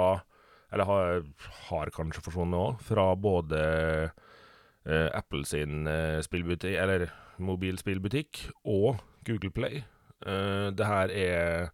eller 0.75 0.89
har, 0.89 1.21
har 1.69 1.93
kanskje 1.95 2.25
forsvunnet 2.25 2.59
òg, 2.59 2.81
fra 2.83 3.13
både 3.15 3.61
eh, 4.11 5.11
Apple 5.15 5.45
sin 5.47 5.87
spillbutikk, 6.27 6.75
eller 6.83 7.07
mobilspillbutikk, 7.39 8.41
og 8.67 8.99
Google 9.27 9.53
Play. 9.55 9.85
Eh, 10.27 10.71
det 10.75 10.89
her 10.89 11.13
er 11.15 11.71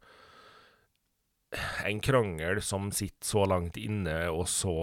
en 1.84 2.00
krangel 2.00 2.60
som 2.62 2.90
sitter 2.94 3.26
så 3.26 3.44
langt 3.48 3.78
inne 3.80 4.14
og 4.30 4.46
så 4.50 4.74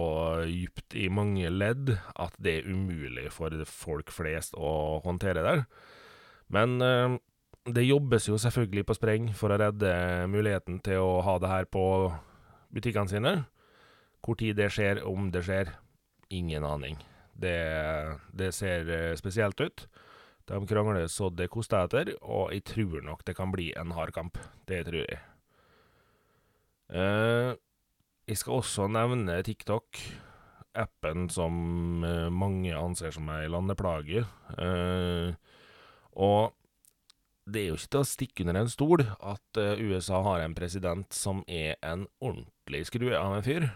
dypt 0.44 0.96
i 0.98 1.06
mange 1.08 1.48
ledd 1.48 1.94
at 1.96 2.34
det 2.36 2.58
er 2.58 2.68
umulig 2.68 3.30
for 3.32 3.54
folk 3.70 4.12
flest 4.12 4.56
å 4.58 5.00
håndtere 5.04 5.44
der. 5.46 5.64
Men 6.52 6.76
eh, 6.84 7.16
det 7.68 7.86
jobbes 7.88 8.28
jo 8.28 8.38
selvfølgelig 8.40 8.84
på 8.88 8.96
spreng 8.96 9.30
for 9.36 9.52
å 9.52 9.60
redde 9.60 9.92
muligheten 10.28 10.80
til 10.84 11.04
å 11.04 11.20
ha 11.24 11.38
det 11.40 11.52
her 11.52 11.68
på 11.68 11.84
butikkene 12.74 13.12
sine. 13.12 13.34
Hvor 14.24 14.36
tid 14.36 14.58
det 14.58 14.68
skjer, 14.74 15.00
om 15.08 15.30
det 15.32 15.44
skjer, 15.46 15.72
ingen 16.28 16.66
aning. 16.68 16.98
Det, 17.32 17.56
det 18.36 18.52
ser 18.56 18.92
eh, 18.92 19.16
spesielt 19.16 19.60
ut. 19.60 19.86
De 20.48 20.60
krangler 20.68 21.08
så 21.12 21.28
det 21.32 21.50
koster 21.52 21.84
etter, 21.84 22.14
og 22.24 22.52
jeg 22.52 22.64
tror 22.68 23.02
nok 23.04 23.24
det 23.28 23.36
kan 23.36 23.52
bli 23.52 23.70
en 23.76 23.92
hard 23.96 24.12
kamp. 24.16 24.40
Det 24.68 24.84
tror 24.88 25.04
jeg. 25.04 25.20
Uh, 26.88 27.52
jeg 28.28 28.40
skal 28.40 28.60
også 28.60 28.86
nevne 28.92 29.40
TikTok, 29.44 30.00
appen 30.78 31.26
som 31.32 32.04
uh, 32.04 32.28
mange 32.32 32.72
anser 32.76 33.12
som 33.12 33.28
ei 33.34 33.48
landeplage. 33.50 34.24
Uh, 34.56 35.34
og 36.16 36.54
det 37.48 37.62
er 37.62 37.68
jo 37.70 37.78
ikke 37.78 37.92
til 37.92 38.02
å 38.02 38.08
stikke 38.08 38.44
under 38.44 38.60
en 38.60 38.72
stol 38.72 39.02
at 39.08 39.60
USA 39.80 40.18
har 40.26 40.42
en 40.44 40.56
president 40.56 41.14
som 41.16 41.40
er 41.48 41.78
en 41.80 42.02
ordentlig 42.20 42.82
skrue 42.90 43.16
av 43.16 43.38
en 43.38 43.46
fyr. 43.46 43.70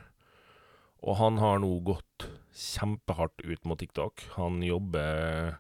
Og 1.03 1.17
han 1.19 1.41
har 1.41 1.63
nå 1.63 1.71
gått 1.87 2.27
kjempehardt 2.53 3.41
ut 3.49 3.65
mot 3.65 3.81
TikTok. 3.81 4.27
Han 4.37 4.61
jobber 4.63 5.57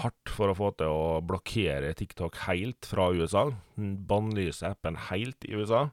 hardt 0.00 0.32
for 0.32 0.48
å 0.48 0.56
få 0.56 0.70
til 0.80 0.88
å 0.88 1.20
blokkere 1.28 1.92
TikTok 1.98 2.40
helt 2.46 2.88
fra 2.88 3.10
USA. 3.12 3.50
Bannlyse 3.76 4.72
appen 4.72 4.96
helt 5.10 5.44
i 5.44 5.52
USA. 5.58 5.90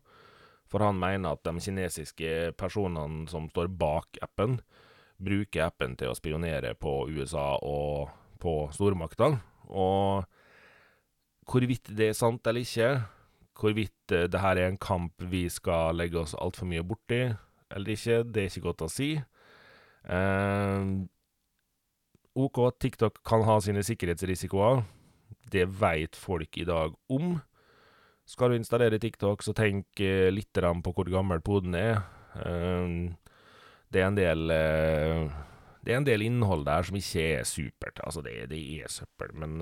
For 0.69 0.85
han 0.85 0.99
mener 1.01 1.33
at 1.33 1.45
de 1.47 1.63
kinesiske 1.63 2.53
personene 2.59 3.25
som 3.31 3.49
står 3.49 3.71
bak 3.79 4.19
appen, 4.25 4.59
bruker 5.19 5.65
appen 5.65 5.95
til 5.99 6.11
å 6.11 6.17
spionere 6.17 6.75
på 6.79 7.09
USA 7.11 7.57
og 7.65 8.11
på 8.39 8.53
stormaktene. 8.75 9.41
Og 9.69 10.23
hvorvidt 11.49 11.91
det 11.97 12.11
er 12.11 12.17
sant 12.17 12.45
eller 12.47 12.63
ikke, 12.63 12.91
hvorvidt 13.59 14.15
eh, 14.15 14.27
det 14.31 14.41
her 14.41 14.57
er 14.57 14.69
en 14.69 14.79
kamp 14.81 15.25
vi 15.31 15.47
skal 15.51 15.97
legge 15.97 16.21
oss 16.21 16.37
altfor 16.37 16.69
mye 16.69 16.85
borti, 16.85 17.25
eller 17.69 17.93
ikke, 17.93 18.23
det 18.23 18.43
er 18.43 18.51
ikke 18.51 18.67
godt 18.69 18.85
å 18.85 18.91
si. 18.91 19.11
Eh, 20.09 20.93
OK, 22.39 22.61
TikTok 22.79 23.19
kan 23.27 23.43
ha 23.43 23.59
sine 23.63 23.83
sikkerhetsrisikoer. 23.83 24.83
Det 25.51 25.65
veit 25.81 26.15
folk 26.17 26.57
i 26.61 26.65
dag 26.67 26.93
om. 27.11 27.39
Skal 28.29 28.53
du 28.53 28.59
installere 28.59 28.99
TikTok, 29.01 29.41
så 29.41 29.55
tenk 29.57 30.01
uh, 30.05 30.29
litt 30.29 30.53
på 30.53 30.93
hvor 30.93 31.09
gammel 31.09 31.41
poden 31.41 31.75
er. 31.77 32.03
Uh, 32.37 33.09
det 33.89 34.03
er 34.03 34.07
en 34.11 34.17
del 34.19 34.53
uh, 34.53 35.37
Det 35.81 35.95
er 35.95 35.97
en 35.97 36.05
del 36.05 36.21
innhold 36.27 36.67
der 36.67 36.85
som 36.85 36.99
ikke 36.99 37.25
er 37.39 37.47
supert. 37.49 38.01
Altså, 38.05 38.21
det, 38.21 38.51
det 38.53 38.61
er 38.77 38.93
søppel, 38.93 39.33
men 39.33 39.57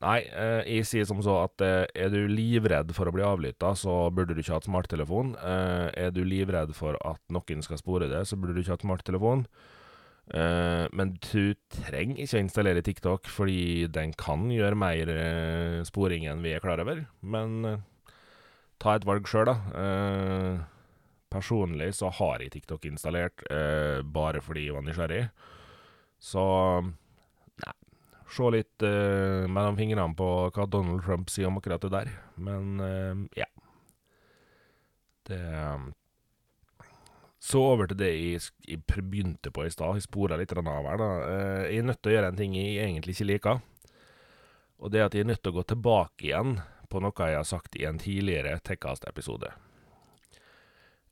Nei, 0.00 0.20
eh, 0.32 0.62
jeg 0.78 0.86
sier 0.88 1.04
som 1.08 1.18
så 1.20 1.34
at 1.42 1.60
eh, 1.64 1.82
er 1.92 2.08
du 2.12 2.22
livredd 2.30 2.94
for 2.96 3.08
å 3.08 3.12
bli 3.12 3.24
avlytta, 3.24 3.74
så 3.76 4.08
burde 4.16 4.32
du 4.32 4.40
ikke 4.40 4.56
ha 4.56 4.62
smarttelefon. 4.64 5.34
Eh, 5.36 5.88
er 6.06 6.14
du 6.16 6.22
livredd 6.24 6.72
for 6.76 6.96
at 7.04 7.20
noen 7.28 7.60
skal 7.66 7.80
spore 7.80 8.08
det, 8.08 8.22
så 8.24 8.38
burde 8.40 8.56
du 8.56 8.62
ikke 8.62 8.78
ha 8.78 8.80
smarttelefon. 8.80 9.44
Uh, 10.30 10.86
men 10.94 11.16
du 11.24 11.56
trenger 11.74 12.22
ikke 12.22 12.38
å 12.38 12.42
installere 12.44 12.82
TikTok, 12.86 13.26
fordi 13.26 13.88
den 13.90 14.12
kan 14.14 14.46
gjøre 14.54 14.78
mer 14.78 15.10
uh, 15.10 15.78
sporing 15.86 16.28
enn 16.30 16.44
vi 16.44 16.52
er 16.54 16.62
klar 16.62 16.82
over. 16.82 17.02
Men 17.20 17.56
uh, 17.66 18.12
ta 18.80 18.94
et 18.94 19.06
valg 19.08 19.26
sjøl, 19.28 19.50
da. 19.50 19.56
personlig 21.30 21.92
så 21.98 22.08
har 22.16 22.40
jeg 22.40 22.54
TikTok 22.54 22.86
installert 22.88 23.42
bare 24.10 24.40
fordi 24.42 24.64
jeg 24.64 24.74
var 24.74 24.86
nysgjerrig. 24.86 25.20
Så 26.18 26.44
se 28.30 28.48
litt 28.54 28.86
mellom 29.52 29.76
fingrene 29.76 30.16
på 30.16 30.30
hva 30.48 30.66
Donald 30.66 31.04
Trump 31.04 31.28
sier 31.30 31.50
om 31.50 31.60
akkurat 31.60 31.84
det 31.84 31.92
der. 31.92 32.10
Men 32.40 33.28
ja. 33.36 33.46
Det 35.28 35.44
Så 37.40 37.62
over 37.72 37.88
til 37.88 37.96
det 38.02 38.10
jeg, 38.12 38.42
jeg 38.68 38.82
begynte 38.84 39.52
på 39.54 39.64
i 39.64 39.72
stad. 39.72 39.96
Jeg 39.96 40.04
spora 40.04 40.36
litt 40.36 40.52
av 40.52 40.66
her. 40.68 41.00
da. 41.00 41.08
Uh, 41.24 41.62
jeg 41.70 41.80
er 41.80 41.88
nødt 41.88 42.02
til 42.02 42.12
å 42.12 42.14
gjøre 42.14 42.32
en 42.34 42.40
ting 42.40 42.58
jeg 42.58 42.76
egentlig 42.84 43.16
ikke 43.16 43.30
liker. 43.30 43.62
Og 44.80 44.92
det 44.92 45.00
er 45.00 45.08
at 45.08 45.16
jeg 45.16 45.24
er 45.24 45.32
nødt 45.32 45.42
til 45.44 45.54
å 45.54 45.58
gå 45.60 45.64
tilbake 45.72 46.28
igjen 46.28 46.60
på 46.90 47.00
noe 47.00 47.16
jeg 47.16 47.38
har 47.38 47.48
sagt 47.48 47.76
i 47.78 47.86
en 47.88 48.00
tidligere 48.00 48.58
Tekkast-episode. 48.64 49.52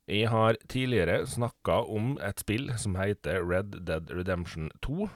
Jeg 0.09 0.29
har 0.33 0.57
tidligere 0.69 1.21
snakka 1.29 1.83
om 1.85 2.15
et 2.25 2.41
spill 2.41 2.71
som 2.81 2.97
heter 2.97 3.43
Red 3.45 3.83
Dead 3.85 4.09
Redemption 4.09 4.71
2. 4.85 5.09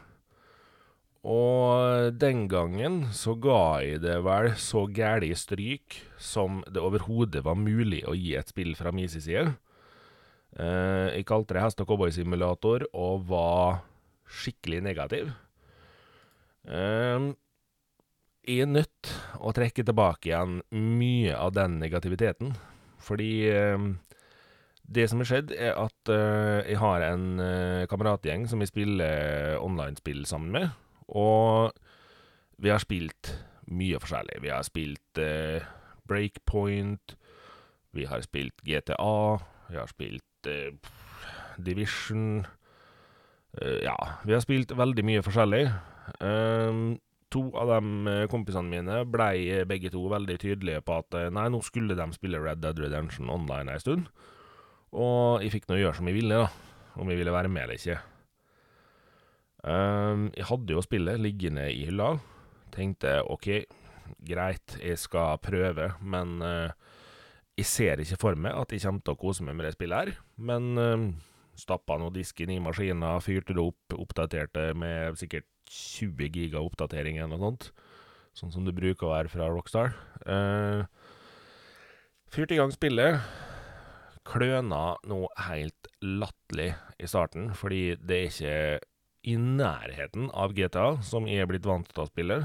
Og 1.24 2.14
den 2.20 2.46
gangen 2.52 3.08
så 3.16 3.34
ga 3.40 3.80
jeg 3.82 4.04
det 4.04 4.20
vel 4.26 4.52
så 4.60 4.84
gæli 4.92 5.32
stryk 5.40 5.98
som 6.20 6.62
det 6.68 6.84
overhodet 6.84 7.46
var 7.46 7.58
mulig 7.58 8.04
å 8.06 8.14
gi 8.14 8.36
et 8.38 8.54
spill 8.54 8.76
fra 8.78 8.92
min 8.94 9.10
side. 9.10 9.56
Eh, 10.54 11.10
jeg 11.18 11.26
kalte 11.26 11.56
det 11.56 11.64
hest- 11.64 11.82
og 11.82 11.90
cowboysimulator 11.90 12.86
og 12.94 13.26
var 13.30 13.82
skikkelig 14.30 14.84
negativ. 14.86 15.32
Eh, 16.68 17.34
jeg 18.44 18.60
er 18.62 18.70
nødt 18.70 19.10
å 19.40 19.54
trekke 19.56 19.86
tilbake 19.88 20.30
igjen 20.30 20.62
mye 20.72 21.34
av 21.34 21.54
den 21.56 21.80
negativiteten, 21.80 22.54
fordi 23.00 23.48
eh, 23.50 23.88
det 24.84 25.08
som 25.10 25.24
har 25.24 25.30
skjedd, 25.30 25.54
er 25.56 25.78
at 25.80 26.12
jeg 26.68 26.76
har 26.78 27.06
en 27.08 27.40
kameratgjeng 27.88 28.44
som 28.52 28.60
jeg 28.60 28.68
spiller 28.68 29.56
online-spill 29.64 30.26
sammen 30.28 30.52
med, 30.52 30.74
og 31.08 31.72
vi 32.60 32.70
har 32.70 32.84
spilt 32.84 33.32
mye 33.72 34.02
forskjellig. 34.04 34.42
Vi 34.44 34.52
har 34.52 34.68
spilt 34.68 35.22
Breakpoint, 36.04 37.16
vi 37.96 38.06
har 38.12 38.28
spilt 38.28 38.60
GTA, 38.68 39.40
vi 39.72 39.80
har 39.80 39.88
spilt 39.88 40.28
eh, 40.50 40.74
Division 41.58 42.46
eh, 43.62 43.84
Ja, 43.86 43.96
vi 44.26 44.36
har 44.36 44.44
spilt 44.44 44.74
veldig 44.76 45.06
mye 45.06 45.24
forskjellig. 45.26 45.66
Um, 46.20 46.96
to 47.34 47.48
av 47.58 47.72
de 47.72 48.16
kompisene 48.30 48.70
mine 48.70 49.00
blei 49.10 49.64
begge 49.70 49.90
to 49.94 50.04
veldig 50.12 50.36
tydelige 50.42 50.84
på 50.86 51.00
at 51.02 51.18
eh, 51.18 51.32
nei, 51.34 51.48
nå 51.50 51.64
skulle 51.66 51.98
de 51.98 52.08
spille 52.16 52.42
Red 52.42 52.62
Dead 52.64 52.80
Redemption 52.82 53.32
online 53.34 53.74
ei 53.74 53.82
stund. 53.82 54.10
Og 54.94 55.42
jeg 55.42 55.56
fikk 55.56 55.70
nå 55.70 55.80
gjøre 55.80 55.98
som 55.98 56.10
jeg 56.10 56.20
ville, 56.20 56.44
da. 56.44 56.50
Om 57.02 57.10
jeg 57.10 57.18
ville 57.18 57.34
være 57.34 57.50
med 57.50 57.66
eller 57.66 57.80
ikke. 57.80 58.02
Um, 59.64 60.28
jeg 60.36 60.46
hadde 60.46 60.76
jo 60.76 60.84
spillet 60.86 61.22
liggende 61.24 61.66
i 61.72 61.88
hylla. 61.88 62.12
Tenkte 62.76 63.22
OK, 63.32 63.48
greit, 64.28 64.78
jeg 64.78 65.00
skal 65.02 65.40
prøve, 65.42 65.94
men 66.02 66.42
jeg 67.58 67.70
ser 67.70 68.02
ikke 68.02 68.18
for 68.22 68.38
meg 68.40 68.56
at 68.58 68.74
jeg 68.74 68.82
kommer 68.82 69.04
til 69.06 69.14
å 69.14 69.20
kose 69.20 69.46
meg 69.46 69.58
med 69.58 69.68
det 69.68 69.76
spillet 69.76 70.00
her. 70.00 70.14
Men 70.36 70.78
uh, 70.78 71.10
stappa 71.60 71.98
nå 72.02 72.10
disken 72.16 72.54
i 72.54 72.62
maskina, 72.64 73.16
fyrte 73.24 73.56
det 73.56 73.64
opp, 73.64 73.98
oppdaterte 73.98 74.72
med 74.78 75.20
sikkert 75.22 75.50
20 75.74 76.30
giga 76.34 76.62
oppdatering 76.62 77.18
eller 77.18 77.36
noe 77.36 77.50
sånt. 77.50 77.72
Sånn 78.34 78.54
som 78.54 78.66
det 78.66 78.76
bruker 78.78 79.08
å 79.08 79.14
være 79.14 79.30
fra 79.30 79.50
Rockstar. 79.52 79.94
Uh, 80.26 80.86
fyrte 82.34 82.58
i 82.58 82.62
gang 82.62 82.74
spillet 82.74 83.22
kløna 84.28 84.96
noe 85.10 85.30
helt 85.50 85.90
latterlig 86.02 86.72
i 87.00 87.10
starten, 87.10 87.52
fordi 87.58 87.94
det 88.00 88.18
er 88.18 88.30
ikke 88.32 88.58
i 89.24 89.38
nærheten 89.40 90.30
av 90.36 90.56
GTA, 90.56 90.98
som 91.06 91.28
jeg 91.30 91.44
er 91.44 91.50
blitt 91.50 91.68
vant 91.68 91.88
til 91.90 92.04
å 92.04 92.10
spille. 92.10 92.40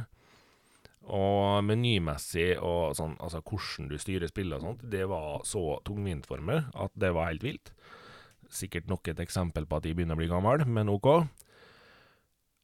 Og 1.09 1.65
menymessig 1.65 2.53
og 2.61 2.95
sånn, 2.99 3.17
altså 3.23 3.41
hvordan 3.41 3.89
du 3.91 3.97
styrer 3.99 4.31
spillet 4.31 4.59
og 4.59 4.67
sånt, 4.67 4.85
det 4.93 5.07
var 5.11 5.47
så 5.49 5.79
tungvint 5.87 6.29
for 6.29 6.43
meg 6.45 6.69
at 6.77 6.93
det 6.99 7.15
var 7.17 7.31
helt 7.31 7.47
vilt. 7.47 7.73
Sikkert 8.49 8.89
nok 8.89 9.09
et 9.11 9.21
eksempel 9.21 9.67
på 9.69 9.79
at 9.79 9.87
jeg 9.87 9.97
begynner 9.97 10.17
å 10.17 10.21
bli 10.23 10.31
gammel, 10.31 10.65
men 10.67 10.91
OK. 10.93 11.09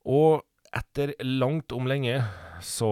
Og 0.08 0.44
etter 0.74 1.14
langt 1.22 1.72
om 1.76 1.88
lenge 1.88 2.16
så 2.64 2.90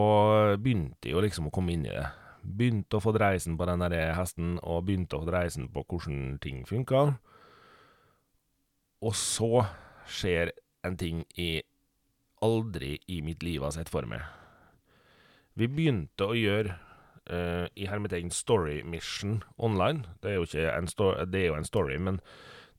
begynte 0.61 1.09
jeg 1.09 1.17
jo 1.17 1.25
liksom 1.25 1.49
å 1.49 1.55
komme 1.55 1.75
inn 1.75 1.87
i 1.89 1.95
det. 1.95 2.07
Begynte 2.43 2.99
å 2.99 3.03
få 3.03 3.15
dreisen 3.15 3.57
på 3.59 3.67
den 3.69 3.83
der 3.85 4.15
hesten, 4.17 4.57
og 4.63 4.85
begynte 4.87 5.17
å 5.17 5.25
få 5.25 5.31
dreisen 5.31 5.69
på 5.73 5.85
hvordan 5.89 6.39
ting 6.43 6.63
funka. 6.69 7.05
Og 9.03 9.17
så 9.19 9.67
skjer 10.11 10.53
en 10.87 10.99
ting 10.99 11.25
jeg 11.39 11.65
aldri 12.43 12.97
i 13.11 13.21
mitt 13.23 13.43
liv 13.47 13.63
har 13.63 13.75
sett 13.75 13.91
for 13.91 14.07
meg. 14.09 14.23
Vi 15.59 15.69
begynte 15.71 16.27
å 16.27 16.37
gjøre 16.37 16.75
uh, 17.31 17.67
i 17.75 17.87
hermetegn 17.87 18.33
story 18.35 18.81
mission 18.89 19.43
online. 19.59 20.07
Det 20.23 20.33
er 20.33 20.41
jo 20.41 20.47
en, 20.71 20.89
det 21.31 21.43
er 21.43 21.51
jo 21.51 21.59
en 21.59 21.69
story, 21.69 21.99
men 21.99 22.19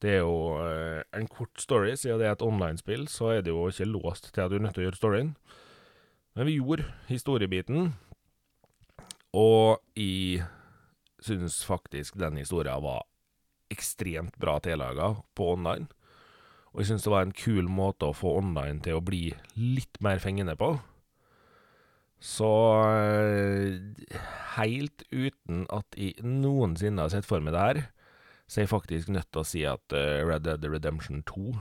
det 0.03 0.17
er 0.17 0.21
jo 0.21 0.59
uh, 0.59 0.99
en 1.15 1.29
kort 1.31 1.61
story. 1.61 1.93
Siden 1.95 2.19
det 2.19 2.27
er 2.27 2.35
et 2.35 2.43
online-spill, 2.43 3.07
så 3.07 3.37
er 3.37 3.45
det 3.45 3.53
jo 3.53 3.69
ikke 3.71 3.87
låst 3.87 4.33
til 4.33 4.43
at 4.43 4.51
du 4.51 4.57
er 4.57 4.65
nødt 4.65 4.75
til 4.75 4.83
å 4.83 4.87
gjøre 4.89 4.99
storyen. 4.99 5.31
Men 6.35 6.49
vi 6.49 6.57
gjorde 6.57 6.89
historiebiten, 7.07 7.93
og 9.37 9.79
jeg 9.95 10.43
syns 11.23 11.61
faktisk 11.65 12.17
den 12.19 12.41
historien 12.41 12.83
var 12.83 13.05
ekstremt 13.73 14.35
bra 14.41 14.57
tillaga 14.61 15.13
på 15.37 15.53
online. 15.55 15.87
Og 16.73 16.81
jeg 16.81 16.89
syns 16.89 17.05
det 17.05 17.13
var 17.13 17.25
en 17.25 17.37
kul 17.37 17.69
måte 17.69 18.09
å 18.09 18.17
få 18.17 18.35
online 18.39 18.81
til 18.83 18.97
å 18.97 19.05
bli 19.05 19.27
litt 19.55 20.01
mer 20.03 20.19
fengende 20.21 20.57
på. 20.59 20.73
Så 22.23 22.49
helt 24.55 25.03
uten 25.11 25.65
at 25.73 25.97
jeg 25.99 26.23
noensinne 26.23 27.05
har 27.05 27.13
sett 27.13 27.27
for 27.27 27.43
meg 27.43 27.53
det 27.55 27.65
her, 27.67 27.81
så 28.47 28.59
er 28.59 28.65
jeg 28.65 28.73
faktisk 28.73 29.11
nødt 29.13 29.29
til 29.31 29.41
å 29.41 29.47
si 29.47 29.63
at 29.67 29.95
Red 29.95 30.45
Dead 30.45 30.65
Redemption 30.69 31.23
2 31.29 31.53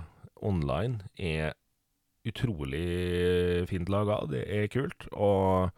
online 0.42 1.06
er 1.16 1.54
utrolig 2.28 3.66
fint 3.70 3.90
laga. 3.90 4.20
Det 4.30 4.42
er 4.46 4.68
kult. 4.72 5.06
Og 5.12 5.70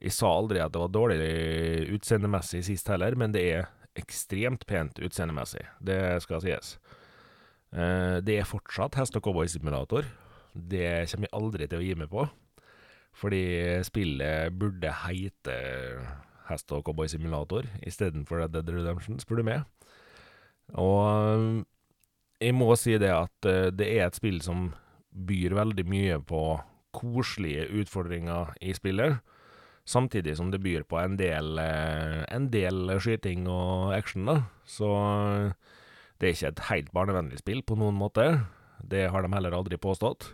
jeg 0.00 0.12
sa 0.12 0.30
aldri 0.32 0.60
at 0.62 0.74
det 0.74 0.82
var 0.82 0.92
dårlig 0.92 1.88
utseendemessig 1.96 2.62
sist 2.68 2.88
heller, 2.92 3.16
men 3.18 3.34
det 3.34 3.44
er 3.54 3.68
ekstremt 3.96 4.66
pent 4.68 5.00
utseendemessig. 5.00 5.64
Det 5.80 5.98
skal 6.24 6.44
sies. 6.44 6.76
Det 7.72 8.38
er 8.38 8.48
fortsatt 8.48 8.96
hest- 9.00 9.16
og 9.16 9.24
cowboysimulator. 9.24 10.04
Det 10.52 11.08
kommer 11.10 11.28
jeg 11.28 11.36
aldri 11.36 11.68
til 11.68 11.80
å 11.80 11.86
gi 11.86 11.96
meg 11.98 12.12
på. 12.12 12.28
Fordi 13.16 13.44
spillet 13.88 14.52
burde 14.52 14.92
heite 15.04 15.56
hest- 16.50 16.72
og 16.76 16.84
cowboysimulator 16.84 17.68
istedenfor 17.88 18.44
Dead 18.52 18.68
Redemption, 18.68 19.18
spør 19.20 19.40
du 19.40 19.48
meg. 19.48 19.64
Og 20.74 21.62
jeg 22.42 22.56
må 22.56 22.72
si 22.78 22.96
det 22.98 23.12
at 23.14 23.46
det 23.76 23.86
er 23.86 24.08
et 24.08 24.18
spill 24.18 24.40
som 24.44 24.72
byr 25.10 25.54
veldig 25.56 25.84
mye 25.88 26.18
på 26.26 26.40
koselige 26.96 27.68
utfordringer 27.82 28.54
i 28.64 28.74
spillet. 28.76 29.20
Samtidig 29.86 30.34
som 30.36 30.50
det 30.50 30.58
byr 30.64 30.82
på 30.88 30.98
en 30.98 31.14
del, 31.16 31.60
en 31.60 32.48
del 32.50 32.90
skyting 32.98 33.46
og 33.46 33.94
action, 33.94 34.26
da. 34.26 34.40
Så 34.66 34.88
det 36.18 36.26
er 36.26 36.34
ikke 36.34 36.50
et 36.50 36.64
helt 36.72 36.90
barnevennlig 36.96 37.38
spill 37.38 37.62
på 37.62 37.78
noen 37.78 37.94
måte. 37.96 38.26
Det 38.82 39.06
har 39.12 39.22
de 39.22 39.30
heller 39.32 39.54
aldri 39.54 39.78
påstått. 39.78 40.32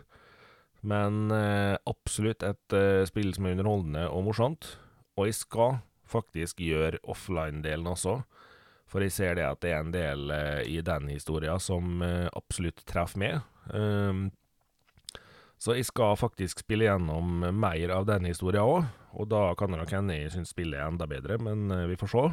Men 0.81 1.29
absolutt 1.31 2.43
et 2.43 2.77
spill 3.07 3.31
som 3.37 3.45
er 3.45 3.53
underholdende 3.55 4.07
og 4.09 4.25
morsomt. 4.31 4.73
Og 5.15 5.29
jeg 5.29 5.37
skal 5.37 5.77
faktisk 6.09 6.59
gjøre 6.65 6.99
offline-delen 7.05 7.87
også. 7.93 8.23
For 8.93 9.01
jeg 9.01 9.15
ser 9.15 9.35
det 9.39 9.47
at 9.47 9.61
det 9.65 9.73
er 9.73 9.81
en 9.81 9.93
del 9.93 10.31
i 10.69 10.77
den 10.85 11.09
historia 11.09 11.57
som 11.57 12.03
absolutt 12.05 12.83
treffer 12.85 13.17
meg. 13.23 13.39
Så 15.57 15.73
jeg 15.73 15.87
skal 15.89 16.13
faktisk 16.19 16.61
spille 16.61 16.85
gjennom 16.85 17.41
mer 17.57 17.95
av 17.95 18.05
den 18.05 18.29
historia 18.29 18.61
òg, 18.61 18.85
og 19.17 19.31
da 19.33 19.47
kan 19.57 19.73
det 19.73 19.81
nok 19.81 19.95
hende 19.97 20.19
jeg 20.19 20.35
syns 20.35 20.53
spillet 20.53 20.77
er 20.77 20.91
enda 20.91 21.09
bedre, 21.09 21.39
men 21.41 21.73
vi 21.89 21.97
får 21.97 22.13
se. 22.13 22.27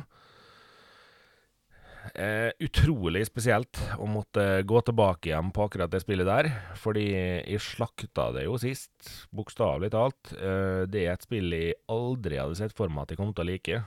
Eh, 2.14 2.50
utrolig 2.64 3.22
spesielt 3.28 3.78
å 4.00 4.06
måtte 4.08 4.62
gå 4.66 4.80
tilbake 4.86 5.30
igjen 5.30 5.50
på 5.54 5.66
akkurat 5.66 5.92
det 5.92 6.00
spillet 6.02 6.28
der, 6.28 6.48
fordi 6.80 7.06
jeg 7.12 7.62
slakta 7.62 8.30
det 8.34 8.46
jo 8.46 8.56
sist, 8.60 8.94
bokstavelig 9.36 9.92
talt. 9.94 10.32
Eh, 10.34 10.86
det 10.90 11.04
er 11.04 11.14
et 11.14 11.26
spill 11.26 11.52
jeg 11.54 11.78
aldri 11.92 12.40
hadde 12.40 12.58
sett 12.58 12.74
for 12.76 12.92
meg 12.92 13.04
at 13.04 13.14
jeg 13.14 13.20
kom 13.20 13.34
til 13.34 13.44
å 13.44 13.50
like. 13.50 13.82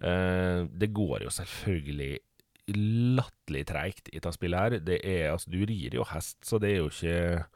Eh, 0.00 0.66
det 0.80 0.92
går 0.96 1.26
jo 1.26 1.32
selvfølgelig 1.34 2.18
latterlig 2.70 3.64
treigt 3.68 4.10
i 4.12 4.18
dette 4.18 4.32
spillet 4.36 4.60
her. 4.60 4.84
Det 4.84 5.00
er 5.04 5.32
altså, 5.32 5.50
du 5.52 5.64
rir 5.66 5.96
jo 5.96 6.06
hest, 6.12 6.38
så 6.46 6.60
det 6.62 6.74
er 6.74 6.78
jo 6.80 6.92
ikke 6.92 7.48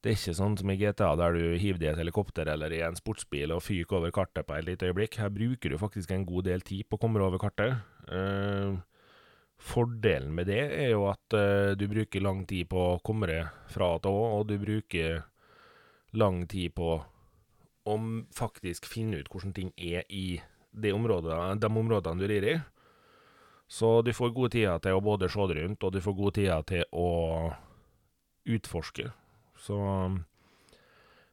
Det 0.00 0.08
er 0.08 0.16
ikke 0.16 0.32
sånn 0.32 0.54
som 0.56 0.70
i 0.72 0.78
GTA, 0.80 1.10
der 1.20 1.34
du 1.36 1.58
hiver 1.60 1.76
deg 1.76 1.90
i 1.90 1.92
et 1.92 1.98
helikopter 2.00 2.48
eller 2.48 2.72
i 2.72 2.78
en 2.80 2.94
sportsbil 2.96 3.52
og 3.52 3.60
fyker 3.60 3.98
over 3.98 4.14
kartet 4.16 4.46
på 4.48 4.54
et 4.56 4.64
lite 4.64 4.88
øyeblikk. 4.88 5.18
Her 5.20 5.28
bruker 5.28 5.68
du 5.68 5.76
faktisk 5.76 6.14
en 6.14 6.24
god 6.24 6.46
del 6.48 6.64
tid 6.64 6.88
på 6.88 6.96
å 6.96 7.02
komme 7.02 7.20
over 7.20 7.36
kartet. 7.36 7.82
Eh, 8.08 8.78
fordelen 9.60 10.32
med 10.32 10.48
det 10.48 10.62
er 10.72 10.94
jo 10.94 11.04
at 11.10 11.36
eh, 11.36 11.76
du 11.76 11.84
bruker 11.92 12.24
lang 12.24 12.46
tid 12.48 12.70
på 12.72 12.80
å 12.94 13.00
komme 13.04 13.28
deg 13.28 13.52
fra 13.68 13.90
og 13.98 14.00
til 14.06 14.16
og 14.16 14.48
du 14.48 14.56
bruker 14.62 15.20
lang 16.16 16.46
tid 16.48 16.72
på 16.80 16.94
å 17.84 17.98
faktisk 18.32 18.88
finne 18.88 19.20
ut 19.20 19.28
hvordan 19.28 19.52
ting 19.52 19.68
er 19.76 20.08
i 20.08 20.40
de 20.70 20.92
områdene, 20.94 21.58
de 21.60 21.70
områdene 21.70 22.20
du 22.20 22.28
rir 22.30 22.46
i. 22.46 22.58
Så 23.70 24.00
du 24.02 24.12
får 24.14 24.32
god 24.34 24.52
tid 24.54 24.70
til 24.82 24.96
å 24.98 25.02
både 25.04 25.28
se 25.30 25.46
deg 25.46 25.62
rundt, 25.62 25.84
og 25.86 25.92
du 25.94 26.00
får 26.02 26.18
god 26.18 26.36
tid 26.38 26.66
til 26.70 26.84
å 26.90 27.08
utforske. 28.50 29.10
Så 29.60 29.78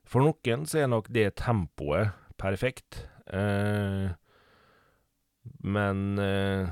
for 0.07 0.23
noen 0.23 0.65
så 0.69 0.83
er 0.83 0.91
nok 0.91 1.09
det 1.13 1.31
tempoet 1.41 2.13
perfekt. 2.37 3.07
Eh, 3.33 4.11
men 5.65 6.03
eh, 6.21 6.69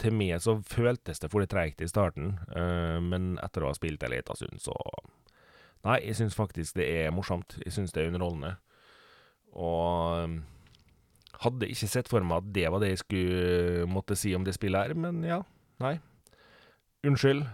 til 0.00 0.16
meg 0.16 0.42
så 0.44 0.58
føltes 0.66 1.22
det 1.22 1.30
for 1.32 1.44
det 1.44 1.52
treigt 1.52 1.84
i 1.84 1.88
starten, 1.90 2.36
Eh, 2.56 2.98
men 3.00 3.36
etter 3.44 3.64
å 3.64 3.70
ha 3.70 3.76
spilt 3.76 4.02
en 4.02 4.12
liten 4.12 4.38
stund, 4.38 4.60
så 4.60 4.76
Nei, 5.86 6.00
jeg 6.02 6.16
syns 6.18 6.34
faktisk 6.34 6.74
det 6.80 6.86
er 6.90 7.12
morsomt. 7.14 7.60
Jeg 7.62 7.70
syns 7.76 7.92
det 7.94 8.02
er 8.02 8.08
underholdende. 8.10 8.56
Og 9.54 10.24
um, 10.24 10.32
hadde 11.42 11.68
ikke 11.68 11.88
sett 11.90 12.08
for 12.10 12.24
meg 12.24 12.42
at 12.42 12.52
det 12.56 12.66
var 12.72 12.82
det 12.82 12.92
jeg 12.94 13.02
skulle 13.04 13.86
måtte 13.90 14.16
si 14.18 14.34
om 14.36 14.44
det 14.46 14.56
spillet 14.56 14.88
her, 14.88 14.98
men 14.98 15.22
ja. 15.26 15.42
Nei. 15.82 15.98
Unnskyld. 17.06 17.44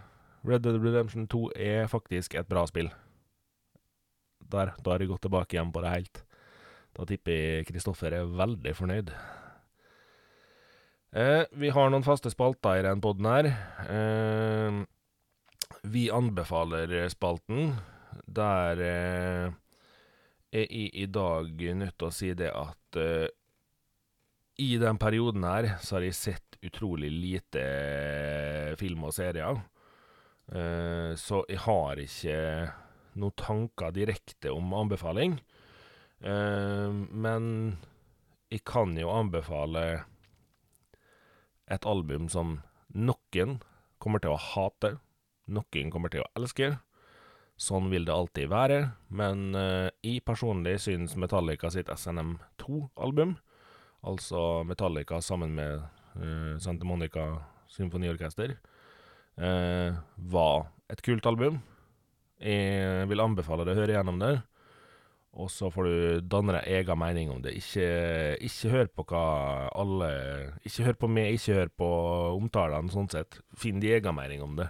Red 0.46 0.64
Dead 0.64 0.78
Redemption 0.82 1.28
2 1.30 1.44
er 1.54 1.90
faktisk 1.90 2.34
et 2.38 2.48
bra 2.50 2.64
spill. 2.66 2.90
Der, 4.52 4.72
da 4.82 4.92
har 4.92 5.02
jeg 5.02 5.10
gått 5.12 5.22
tilbake 5.26 5.56
igjen 5.56 5.70
på 5.74 5.82
det 5.84 5.92
helt. 5.92 6.22
Da 6.92 7.06
tipper 7.08 7.36
jeg 7.36 7.68
Kristoffer 7.68 8.14
er 8.16 8.32
veldig 8.40 8.74
fornøyd. 8.76 9.12
Eh, 11.12 11.44
vi 11.60 11.70
har 11.72 11.92
noen 11.92 12.04
faste 12.04 12.32
spalter 12.32 12.80
i 12.80 12.84
den 12.86 13.00
poden 13.04 13.28
her. 13.28 13.48
Eh, 13.86 14.82
vi 15.88 16.06
anbefaler 16.12 16.94
spalten, 17.12 17.74
der 18.26 18.82
eh, 18.86 19.52
er 20.52 20.66
jeg 20.66 20.90
i 20.92 21.06
dag 21.08 21.62
nødt 21.78 21.96
til 21.98 22.08
å 22.08 22.14
si 22.14 22.32
det 22.36 22.50
at 22.52 23.00
eh, 23.00 23.28
i 24.60 24.76
den 24.80 24.98
perioden 25.00 25.44
her 25.46 25.74
så 25.82 25.96
har 25.96 26.06
jeg 26.06 26.18
sett 26.18 26.58
utrolig 26.62 27.10
lite 27.10 27.62
film 28.80 29.06
og 29.08 29.14
serier. 29.16 29.62
Eh, 30.52 31.12
så 31.18 31.42
jeg 31.48 31.62
har 31.64 32.00
ikke 32.02 32.36
noen 33.18 33.36
tanker 33.40 33.94
direkte 33.96 34.52
om 34.52 34.74
anbefaling. 34.76 35.38
Eh, 36.20 36.90
men 36.92 37.48
jeg 38.52 38.64
kan 38.68 38.92
jo 38.98 39.10
anbefale 39.12 40.04
et 41.72 41.86
album 41.88 42.28
som 42.28 42.58
noen 42.92 43.58
kommer 44.02 44.20
til 44.22 44.34
å 44.34 44.40
hate, 44.40 44.96
noen 45.48 45.92
kommer 45.92 46.12
til 46.12 46.24
å 46.24 46.30
elske. 46.36 46.74
Sånn 47.60 47.88
vil 47.92 48.04
det 48.08 48.14
alltid 48.14 48.50
være, 48.50 48.78
men 49.12 49.52
uh, 49.54 49.86
jeg 50.02 50.24
personlig 50.26 50.78
syns 50.82 51.14
Metallica 51.20 51.70
sitt 51.70 51.90
SNM2-album, 51.92 53.36
altså 54.02 54.62
Metallica 54.66 55.20
sammen 55.22 55.54
med 55.56 55.82
uh, 56.18 56.54
Santa 56.62 56.86
Monica 56.88 57.26
Symfoniorkester, 57.72 58.56
uh, 59.40 60.00
var 60.16 60.72
et 60.92 61.02
kult 61.04 61.26
album. 61.26 61.60
Jeg 62.42 63.06
vil 63.08 63.22
anbefale 63.22 63.64
deg 63.64 63.76
å 63.76 63.82
høre 63.82 63.94
gjennom 63.94 64.18
det. 64.20 64.34
Og 65.32 65.48
så 65.48 65.70
får 65.72 65.86
du 65.88 66.26
danne 66.28 66.58
deg 66.58 66.82
egen 66.82 66.98
mening 67.00 67.30
om 67.32 67.40
det. 67.40 67.54
Ikke, 67.56 67.86
ikke 68.44 68.72
hør 68.74 68.90
på 68.92 69.04
hva 69.08 69.24
alle 69.80 70.10
Ikke 70.68 70.84
hør 70.84 70.98
på 71.00 71.08
meg, 71.08 71.38
ikke 71.38 71.56
hør 71.56 71.72
på 71.80 71.88
omtalene, 72.36 72.92
sånn 72.92 73.08
sett. 73.12 73.40
Finn 73.56 73.80
din 73.80 73.96
egen 73.96 74.16
mening 74.18 74.44
om 74.44 74.58
det. 74.60 74.68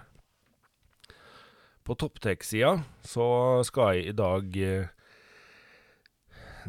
På 1.83 1.97
topptech-sida 1.99 2.77
så 3.03 3.25
skal 3.67 3.97
jeg 3.97 4.13
i 4.13 4.15
dag 4.15 4.55
eh, 4.55 4.91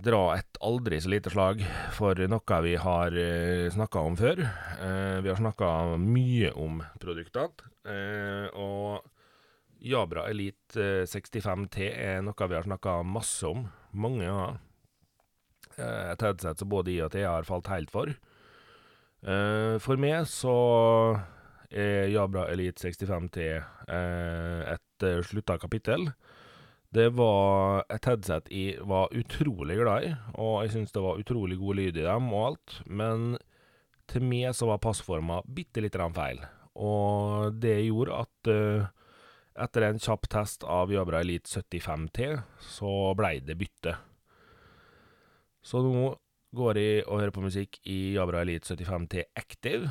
dra 0.02 0.37
et 0.37 0.59
aldri 0.64 0.98
så 1.02 1.11
lite 1.12 1.30
slag 1.33 1.62
for 1.94 2.18
noe 2.30 2.61
vi 2.64 2.74
har 2.80 3.16
eh, 3.18 3.70
snakka 3.72 4.02
om 4.09 4.16
før. 4.18 4.42
Eh, 4.42 5.18
vi 5.24 5.30
har 5.30 5.40
snakka 5.40 5.70
mye 6.00 6.52
om 6.59 6.83
produktene, 7.02 7.70
eh, 7.87 8.46
og 8.54 9.04
Jabra 9.85 10.28
Elite 10.30 11.04
65T 11.11 11.90
er 11.92 12.22
noe 12.24 12.48
vi 12.48 12.57
har 12.57 12.66
snakka 12.66 13.02
masse 13.07 13.44
om 13.46 13.66
mange 13.92 14.24
ganger. 14.24 14.61
Eh, 15.76 16.12
et 16.12 16.24
headset 16.24 16.61
som 16.61 16.70
både 16.70 16.94
jeg 16.94 17.07
og 17.07 17.12
Thea 17.14 17.37
har 17.37 17.48
falt 17.48 17.70
helt 17.72 17.92
for. 17.92 18.12
Eh, 19.24 19.76
for 19.83 20.00
meg 20.00 20.24
så 20.30 20.57
er 21.74 22.11
Jabra 22.12 22.46
Elite 22.52 22.87
65T 22.87 23.44
eh, 23.50 24.74
et 24.74 25.09
slutta 25.26 25.59
kapittel. 25.59 26.09
Det 26.94 27.09
var 27.11 27.83
et 27.90 28.07
headset 28.07 28.50
jeg 28.54 28.85
var 28.87 29.11
utrolig 29.18 29.80
glad 29.80 30.04
i, 30.07 30.11
og 30.38 30.61
jeg 30.62 30.76
syns 30.76 30.92
det 30.94 31.02
var 31.02 31.18
utrolig 31.18 31.57
god 31.59 31.78
lyd 31.80 31.96
i 31.98 32.04
dem 32.07 32.28
og 32.30 32.44
alt, 32.52 32.74
men 32.87 33.33
til 34.11 34.22
meg 34.22 34.52
så 34.54 34.68
var 34.68 34.83
passforma 34.85 35.40
bitte 35.57 35.83
lite 35.83 35.98
grann 35.98 36.14
feil. 36.14 36.38
Og 36.78 37.57
det 37.59 37.80
gjorde 37.88 38.20
at 38.20 38.50
uh, 38.50 38.87
etter 39.64 39.88
en 39.88 39.98
kjapp 40.02 40.28
test 40.30 40.66
av 40.70 40.92
Jabra 40.92 41.24
Elite 41.24 41.50
75T, 41.50 42.28
så 42.76 42.92
blei 43.18 43.40
det 43.42 43.59
bytte. 43.59 43.96
Så 45.66 45.83
nå 45.83 46.12
går 46.54 46.78
jeg 46.78 47.04
og 47.09 47.24
hører 47.24 47.35
på 47.35 47.42
musikk 47.42 47.80
i 47.90 48.14
Jabra 48.14 48.44
Elite 48.46 48.70
75T 48.70 49.26
Active. 49.35 49.90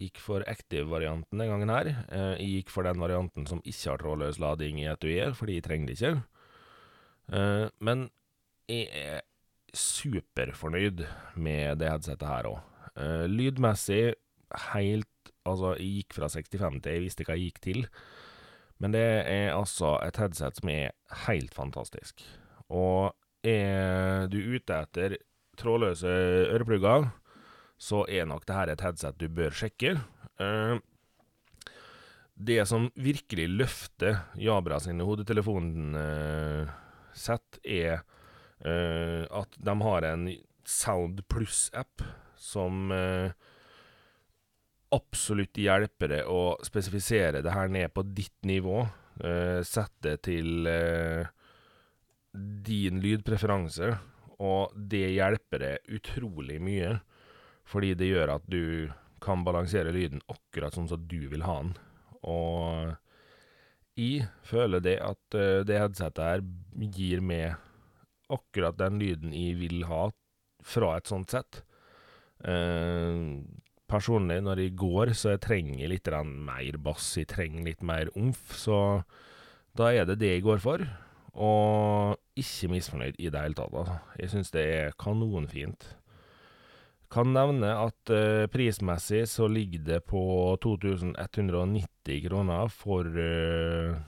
Gikk 0.00 0.18
for 0.22 0.42
Active-varianten 0.50 1.38
den 1.38 1.50
gangen 1.50 1.70
her. 1.70 1.94
Eh, 2.10 2.34
jeg 2.40 2.52
gikk 2.56 2.74
for 2.74 2.86
den 2.86 2.98
varianten 3.02 3.46
som 3.46 3.62
ikke 3.62 3.92
har 3.92 4.02
trådløs 4.02 4.42
lading 4.42 4.80
i 4.82 4.88
etuiet, 4.90 5.36
fordi 5.38 5.58
jeg 5.60 5.66
trenger 5.66 5.90
det 5.90 5.98
ikke. 5.98 6.39
Eh, 7.30 7.66
men 7.78 8.08
jeg 8.70 8.88
er 8.90 9.22
superfornøyd 9.76 11.04
med 11.38 11.78
det 11.80 11.90
headsetet 11.92 12.26
her 12.26 12.48
òg. 12.50 12.58
Eh, 12.96 13.26
lydmessig 13.30 14.02
helt 14.72 15.06
Altså, 15.48 15.72
jeg 15.80 16.02
gikk 16.02 16.14
fra 16.18 16.28
65 16.28 16.82
til 16.84 16.92
jeg 16.92 17.02
visste 17.02 17.24
hva 17.24 17.34
jeg 17.34 17.48
gikk 17.48 17.60
til. 17.64 17.78
Men 18.80 18.92
det 18.92 19.00
er 19.24 19.54
altså 19.54 19.94
et 20.04 20.18
headset 20.20 20.60
som 20.60 20.70
er 20.72 20.92
helt 21.24 21.54
fantastisk. 21.56 22.20
Og 22.68 23.16
er 23.40 24.28
du 24.28 24.36
ute 24.36 24.76
etter 24.84 25.16
trådløse 25.58 26.12
øreplugger, 26.52 27.08
så 27.80 28.04
er 28.04 28.28
nok 28.28 28.44
dette 28.44 28.76
et 28.76 28.84
headset 28.84 29.18
du 29.20 29.26
bør 29.32 29.56
sjekke. 29.56 29.96
Uh, 30.36 30.76
det 32.36 32.60
som 32.68 32.90
virkelig 33.00 33.48
løfter 33.48 34.22
Jabra 34.40 34.78
sine 34.80 35.08
hodetelefonsett, 35.08 36.68
uh, 37.14 37.38
er 37.64 38.02
uh, 38.66 39.24
at 39.42 39.58
de 39.58 39.76
har 39.82 40.06
en 40.08 40.28
Sound 40.64 41.22
Plus-app 41.28 42.04
som 42.36 42.92
uh, 42.92 43.32
absolutt 44.94 45.58
hjelper 45.60 46.14
deg 46.14 46.30
å 46.30 46.56
spesifisere 46.66 47.42
det 47.44 47.54
her 47.54 47.70
ned 47.72 47.92
på 47.94 48.04
ditt 48.06 48.38
nivå. 48.46 48.84
Uh, 49.20 49.60
sette 49.66 50.16
til 50.24 50.66
din 52.30 53.00
lydpreferanse, 53.02 53.90
og 54.40 54.72
det 54.74 55.08
hjelper 55.16 55.64
deg 55.64 55.94
utrolig 55.98 56.60
mye. 56.62 56.96
Fordi 57.70 57.92
det 57.98 58.08
gjør 58.10 58.36
at 58.38 58.46
du 58.50 58.90
kan 59.22 59.44
balansere 59.44 59.92
lyden 59.94 60.22
akkurat 60.32 60.74
sånn 60.74 60.88
som 60.90 61.02
du 61.10 61.28
vil 61.30 61.44
ha 61.44 61.58
den. 61.60 61.74
Og 62.26 62.94
jeg 63.98 64.28
føler 64.46 64.82
det 64.84 64.98
at 65.02 65.38
uh, 65.38 65.62
det 65.66 65.80
headsetet 65.80 66.22
her 66.24 66.44
gir 66.94 67.24
meg 67.24 67.58
akkurat 68.30 68.78
den 68.78 69.00
lyden 69.02 69.34
jeg 69.34 69.58
vil 69.58 69.84
ha 69.90 70.08
fra 70.62 70.94
et 70.98 71.10
sånt 71.10 71.32
sett. 71.34 71.62
Uh, 72.44 73.42
personlig, 73.90 74.38
når 74.44 74.64
jeg 74.64 74.76
går, 74.78 75.14
så 75.18 75.34
jeg 75.34 75.44
trenger 75.46 75.90
litt 75.90 76.10
mer 76.24 76.78
bass, 76.82 77.16
jeg 77.18 77.30
trenger 77.32 77.66
litt 77.66 77.82
mer 77.82 78.10
omf, 78.14 78.54
så 78.54 79.02
da 79.76 79.90
er 79.92 80.06
det 80.06 80.20
det 80.20 80.34
jeg 80.36 80.46
går 80.46 80.62
for. 80.62 80.84
Og 81.40 82.18
ikke 82.38 82.70
misfornøyd 82.72 83.18
i 83.18 83.30
det 83.30 83.42
hele 83.42 83.56
tatt, 83.58 83.74
altså. 83.74 83.98
Jeg 84.18 84.32
syns 84.32 84.50
det 84.54 84.64
er 84.74 84.96
kanonfint. 84.98 85.86
Kan 87.10 87.32
nevne 87.34 87.72
at 87.74 88.12
uh, 88.14 88.46
prismessig 88.52 89.24
så 89.26 89.48
ligger 89.50 89.82
det 89.86 90.00
på 90.06 90.20
2190 90.62 92.20
kroner 92.28 92.70
for 92.70 93.02
uh, 93.02 93.98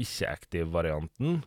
ikke-active-varianten, 0.00 1.42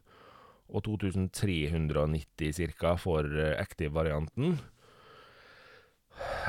og 0.70 0.84
2390 0.86 2.76
ca. 2.78 2.94
for 3.02 3.26
uh, 3.26 3.56
active-varianten. 3.58 4.60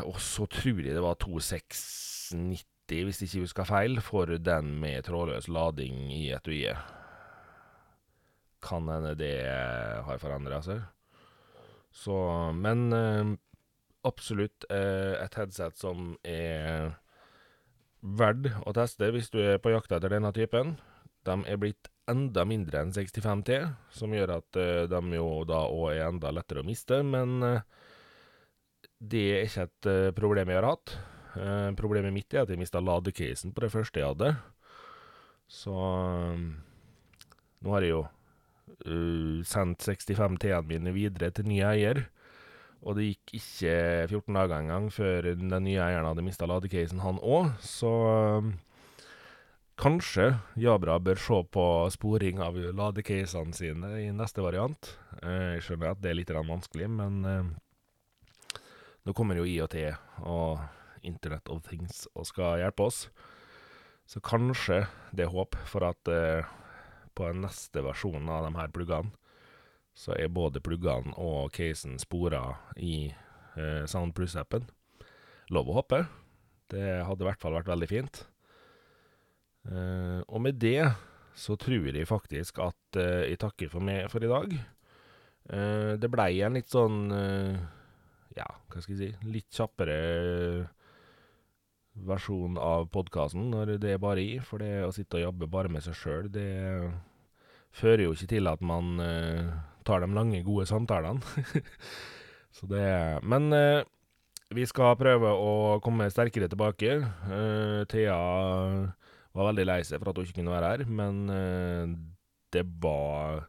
Og 0.04 0.20
så 0.20 0.44
tror 0.50 0.84
jeg 0.84 0.92
det 0.96 1.02
var 1.04 1.16
2690, 1.24 3.04
hvis 3.06 3.22
ikke 3.24 3.44
husker 3.46 3.64
feil, 3.64 4.00
for 4.04 4.26
den 4.36 4.74
med 4.82 5.06
trådløs 5.06 5.48
lading 5.48 6.10
i 6.12 6.30
etuiet. 6.36 6.76
Kan 8.60 8.88
hende 8.92 9.14
det 9.16 9.36
har 10.04 10.20
forandra 10.20 10.60
seg. 10.64 10.82
Så 11.90 12.52
Men 12.54 12.92
eh, 12.92 13.36
absolutt 14.06 14.64
eh, 14.72 15.16
et 15.20 15.36
headset 15.36 15.76
som 15.78 16.14
er 16.26 16.94
verdt 18.00 18.48
å 18.64 18.72
teste 18.76 19.10
hvis 19.12 19.28
du 19.32 19.40
er 19.42 19.60
på 19.60 19.72
jakt 19.74 19.92
etter 19.92 20.12
denne 20.12 20.32
typen. 20.36 20.76
De 21.28 21.36
er 21.44 21.60
blitt 21.60 21.90
enda 22.10 22.46
mindre 22.48 22.80
enn 22.80 22.94
65T, 22.96 23.58
som 23.94 24.14
gjør 24.16 24.38
at 24.38 24.60
eh, 24.60 24.86
de 24.90 25.00
jo 25.18 25.28
da 25.48 25.66
òg 25.68 25.90
er 25.92 26.06
enda 26.08 26.32
lettere 26.34 26.64
å 26.64 26.66
miste, 26.66 27.02
men 27.06 27.42
eh, 27.46 27.66
det 29.00 29.26
er 29.34 29.44
ikke 29.46 29.66
et 29.68 30.16
problem 30.16 30.50
jeg 30.50 30.60
har 30.60 30.68
hatt. 30.74 30.92
Problemet 31.78 32.12
mitt 32.12 32.34
er 32.34 32.42
at 32.42 32.50
jeg 32.52 32.60
mista 32.60 32.82
ladecasen 32.84 33.54
på 33.56 33.62
det 33.64 33.70
første 33.72 34.00
jeg 34.02 34.10
hadde. 34.10 34.34
Så 35.48 35.72
nå 37.64 37.72
har 37.72 37.86
jeg 37.86 37.94
jo 37.94 38.02
sendt 39.48 39.86
65 39.86 40.36
T-ene 40.42 40.60
mine 40.68 40.92
videre 40.92 41.30
til 41.32 41.48
ny 41.48 41.62
eier. 41.64 42.02
Og 42.80 42.96
det 42.96 43.10
gikk 43.10 43.34
ikke 43.36 43.74
14 44.08 44.36
dager 44.38 44.56
engang 44.56 44.88
før 44.94 45.30
den 45.36 45.52
nye 45.66 45.82
eieren 45.84 46.08
hadde 46.08 46.24
mista 46.24 46.48
ladecasen, 46.48 47.02
han 47.04 47.20
òg. 47.20 47.50
Så 47.60 47.90
um, 48.40 48.54
kanskje 49.80 50.30
Jabra 50.60 50.96
bør 51.02 51.20
se 51.20 51.40
på 51.52 51.66
sporing 51.92 52.40
av 52.44 52.56
ladecasene 52.56 53.56
sine 53.56 53.92
i 54.00 54.08
neste 54.16 54.44
variant. 54.44 54.94
Eh, 55.20 55.58
jeg 55.58 55.66
skjønner 55.66 55.92
at 55.92 56.00
det 56.00 56.12
er 56.12 56.20
litt 56.22 56.32
vanskelig, 56.32 56.88
men 56.96 57.20
eh, 57.28 58.62
nå 59.04 59.16
kommer 59.16 59.36
jo 59.36 59.48
IoT 59.48 59.76
og 60.24 60.60
Internet 61.04 61.48
of 61.52 61.64
Things 61.68 62.06
og 62.14 62.28
skal 62.28 62.60
hjelpe 62.62 62.88
oss. 62.88 63.04
Så 64.08 64.24
kanskje 64.24 64.86
det 65.12 65.28
er 65.28 65.34
håp 65.36 65.56
for 65.68 65.84
at 65.86 66.08
eh, 66.10 66.48
på 67.12 67.28
den 67.28 67.44
neste 67.44 67.84
versjonen 67.84 68.28
av 68.32 68.48
de 68.48 68.56
her 68.56 68.72
pluggene 68.72 69.12
så 70.00 70.14
er 70.16 70.32
både 70.32 70.62
pluggene 70.64 71.12
og 71.20 71.52
casen 71.52 71.98
spora 72.00 72.42
i 72.80 73.10
eh, 73.10 73.84
Sound 73.90 74.14
Plus-appen. 74.16 74.64
Lov 75.52 75.68
å 75.68 75.80
håpe. 75.80 76.04
Det 76.72 77.02
hadde 77.04 77.24
i 77.24 77.28
hvert 77.28 77.42
fall 77.42 77.56
vært 77.58 77.68
veldig 77.68 77.88
fint. 77.90 78.22
Eh, 79.68 80.20
og 80.24 80.40
med 80.40 80.56
det 80.62 80.88
så 81.36 81.56
tror 81.60 81.90
jeg 81.92 82.08
faktisk 82.08 82.62
at 82.64 83.00
eh, 83.00 83.28
jeg 83.32 83.40
takker 83.42 83.72
for 83.72 83.84
meg 83.84 84.08
for 84.12 84.24
i 84.24 84.30
dag. 84.30 84.54
Eh, 85.50 85.92
det 86.00 86.10
blei 86.12 86.32
en 86.44 86.56
litt 86.56 86.70
sånn 86.72 87.10
eh, 87.16 87.60
Ja, 88.36 88.46
hva 88.70 88.82
skal 88.84 88.94
jeg 88.94 89.16
si 89.16 89.30
Litt 89.32 89.48
kjappere 89.56 89.96
versjon 92.06 92.54
av 92.60 92.86
podkasten 92.94 93.48
når 93.52 93.74
det 93.82 93.96
er 93.96 94.02
bare 94.02 94.22
i. 94.22 94.38
For 94.44 94.62
det 94.62 94.86
å 94.86 94.92
sitte 94.94 95.18
og 95.18 95.26
jobbe 95.26 95.50
bare 95.50 95.72
med 95.72 95.84
seg 95.84 95.98
sjøl, 95.98 96.30
det 96.32 96.46
fører 97.76 98.06
jo 98.06 98.14
ikke 98.14 98.30
til 98.36 98.48
at 98.50 98.62
man 98.64 99.02
eh, 99.04 99.50
tar 99.86 100.04
de 100.04 100.10
lange, 100.16 100.42
gode 100.46 100.66
samtalene. 100.68 101.20
Så 102.56 102.66
det 102.70 102.84
Men 103.22 103.52
eh, 103.54 103.82
vi 104.50 104.64
skal 104.66 104.98
prøve 104.98 105.30
å 105.30 105.78
komme 105.84 106.08
sterkere 106.10 106.48
tilbake. 106.50 106.96
Eh, 107.06 107.82
Thea 107.90 108.16
var 109.30 109.50
veldig 109.52 109.66
lei 109.68 109.80
seg 109.86 110.00
for 110.00 110.10
at 110.10 110.18
hun 110.18 110.26
ikke 110.26 110.40
kunne 110.40 110.54
være 110.54 110.70
her, 110.72 110.86
men 110.90 111.20
eh, 111.30 111.92
det 112.54 112.64
var 112.82 113.44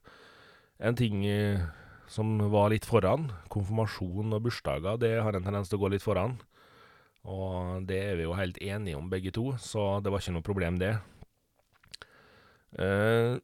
en 0.81 0.97
ting 0.97 1.25
eh, 1.25 1.63
som 2.11 2.37
var 2.53 2.69
litt 2.73 2.85
foran. 2.85 3.31
Konfirmasjon 3.49 4.37
og 4.37 4.45
bursdager, 4.45 4.99
det 5.01 5.15
har 5.25 5.37
en 5.37 5.45
tendens 5.45 5.71
til 5.71 5.79
å 5.79 5.85
gå 5.85 5.93
litt 5.95 6.05
foran. 6.05 6.37
Og 7.25 7.85
det 7.89 7.99
er 8.11 8.17
vi 8.17 8.25
jo 8.25 8.37
helt 8.37 8.57
enige 8.61 8.97
om 8.97 9.09
begge 9.09 9.33
to, 9.33 9.51
så 9.61 9.99
det 10.01 10.13
var 10.13 10.21
ikke 10.21 10.35
noe 10.37 10.45
problem, 10.45 10.77
det. 10.81 10.95
Eh, 12.81 13.41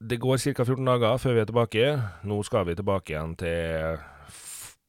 det 0.00 0.18
går 0.20 0.40
ca. 0.42 0.64
14 0.64 0.84
dager 0.84 1.20
før 1.22 1.36
vi 1.36 1.42
er 1.42 1.48
tilbake. 1.48 1.86
Nå 2.26 2.42
skal 2.46 2.66
vi 2.68 2.76
tilbake 2.78 3.14
igjen 3.14 3.38
til 3.40 4.02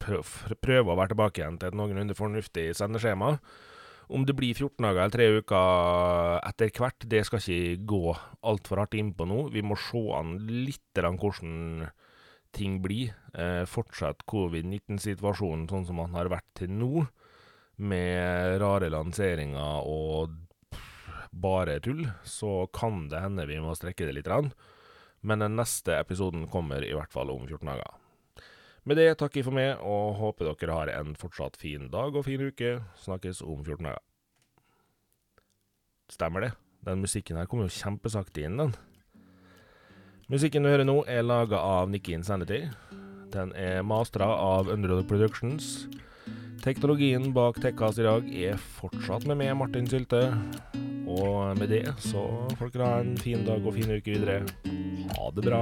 Prøve 0.05 0.91
å 0.91 0.97
være 0.99 1.15
tilbake 1.15 1.41
igjen 1.41 1.55
til 1.57 1.71
et 1.71 1.77
noenlunde 1.77 2.13
fornuftig 2.17 2.67
sendeskjema. 2.77 3.31
Om 4.13 4.25
det 4.27 4.35
blir 4.37 4.53
14 4.53 4.85
dager 4.85 5.01
eller 5.01 5.13
tre 5.15 5.25
uker 5.39 6.43
etter 6.45 6.73
hvert, 6.77 7.07
det 7.09 7.23
skal 7.25 7.41
ikke 7.41 7.87
gå 7.89 8.13
altfor 8.45 8.83
hardt 8.83 8.97
innpå 8.99 9.25
nå. 9.25 9.39
Vi 9.55 9.63
må 9.65 9.77
se 9.81 10.03
an 10.13 10.35
litt 10.45 11.01
hvordan 11.01 11.87
ting 12.53 12.77
blir. 12.83 13.15
Eh, 13.33 13.63
fortsatt 13.65 14.27
covid-19-situasjonen 14.29 15.65
sånn 15.71 15.87
som 15.89 16.03
den 16.03 16.15
har 16.19 16.29
vært 16.31 16.51
til 16.61 16.75
nå, 16.75 17.07
med 17.81 18.59
rare 18.61 18.91
lanseringer 18.93 19.89
og 19.89 20.37
bare 21.35 21.81
tull, 21.83 22.05
så 22.23 22.69
kan 22.71 23.09
det 23.11 23.25
hende 23.25 23.49
vi 23.49 23.57
må 23.59 23.73
strekke 23.75 24.07
det 24.07 24.19
litt. 24.19 24.29
Rann. 24.31 24.53
Men 25.25 25.41
den 25.41 25.55
neste 25.57 25.95
episoden 25.97 26.45
kommer 26.51 26.85
i 26.85 26.93
hvert 26.93 27.13
fall 27.13 27.31
om 27.33 27.47
14 27.47 27.65
dager. 27.71 27.95
Med 28.85 28.99
det 29.01 29.07
takker 29.17 29.41
jeg 29.41 29.47
for 29.47 29.57
meg, 29.57 29.79
og 29.81 30.19
håper 30.19 30.51
dere 30.51 30.75
har 30.77 30.91
en 30.93 31.15
fortsatt 31.17 31.57
fin 31.57 31.87
dag 31.89 32.13
og 32.13 32.27
fin 32.27 32.43
uke. 32.45 32.75
Snakkes 33.01 33.41
om 33.41 33.63
14 33.65 33.87
dager. 33.87 34.03
Stemmer 36.13 36.45
det? 36.45 36.51
Den 36.85 37.01
musikken 37.01 37.39
her 37.39 37.49
kommer 37.49 37.65
jo 37.65 37.73
kjempesakte 37.73 38.43
inn, 38.45 38.59
den. 38.61 38.75
Musikken 40.29 40.65
du 40.65 40.69
hører 40.69 40.85
nå, 40.85 40.99
er 41.09 41.25
laga 41.25 41.57
av 41.57 41.89
Nikki 41.89 42.13
Insanity. 42.13 42.67
Den 43.33 43.51
er 43.57 43.81
mastra 43.85 44.27
av 44.29 44.69
Underdog 44.69 45.07
Productions. 45.09 45.87
Teknologien 46.65 47.27
bak 47.29 47.59
Tekkas 47.61 47.99
i 48.01 48.05
dag 48.07 48.29
er 48.33 48.55
fortsatt 48.57 49.27
med 49.29 49.37
meg, 49.37 49.51
Martin 49.53 49.85
Sylte. 49.85 50.23
Og 51.05 51.53
med 51.59 51.69
det 51.69 51.83
så 52.01 52.23
får 52.57 52.73
dere 52.73 52.87
ha 52.89 53.03
en 53.03 53.13
fin 53.21 53.45
dag 53.45 53.61
og 53.61 53.77
fin 53.77 53.93
uke 53.93 54.15
videre. 54.15 54.41
Ha 55.13 55.29
det 55.37 55.45
bra. 55.45 55.61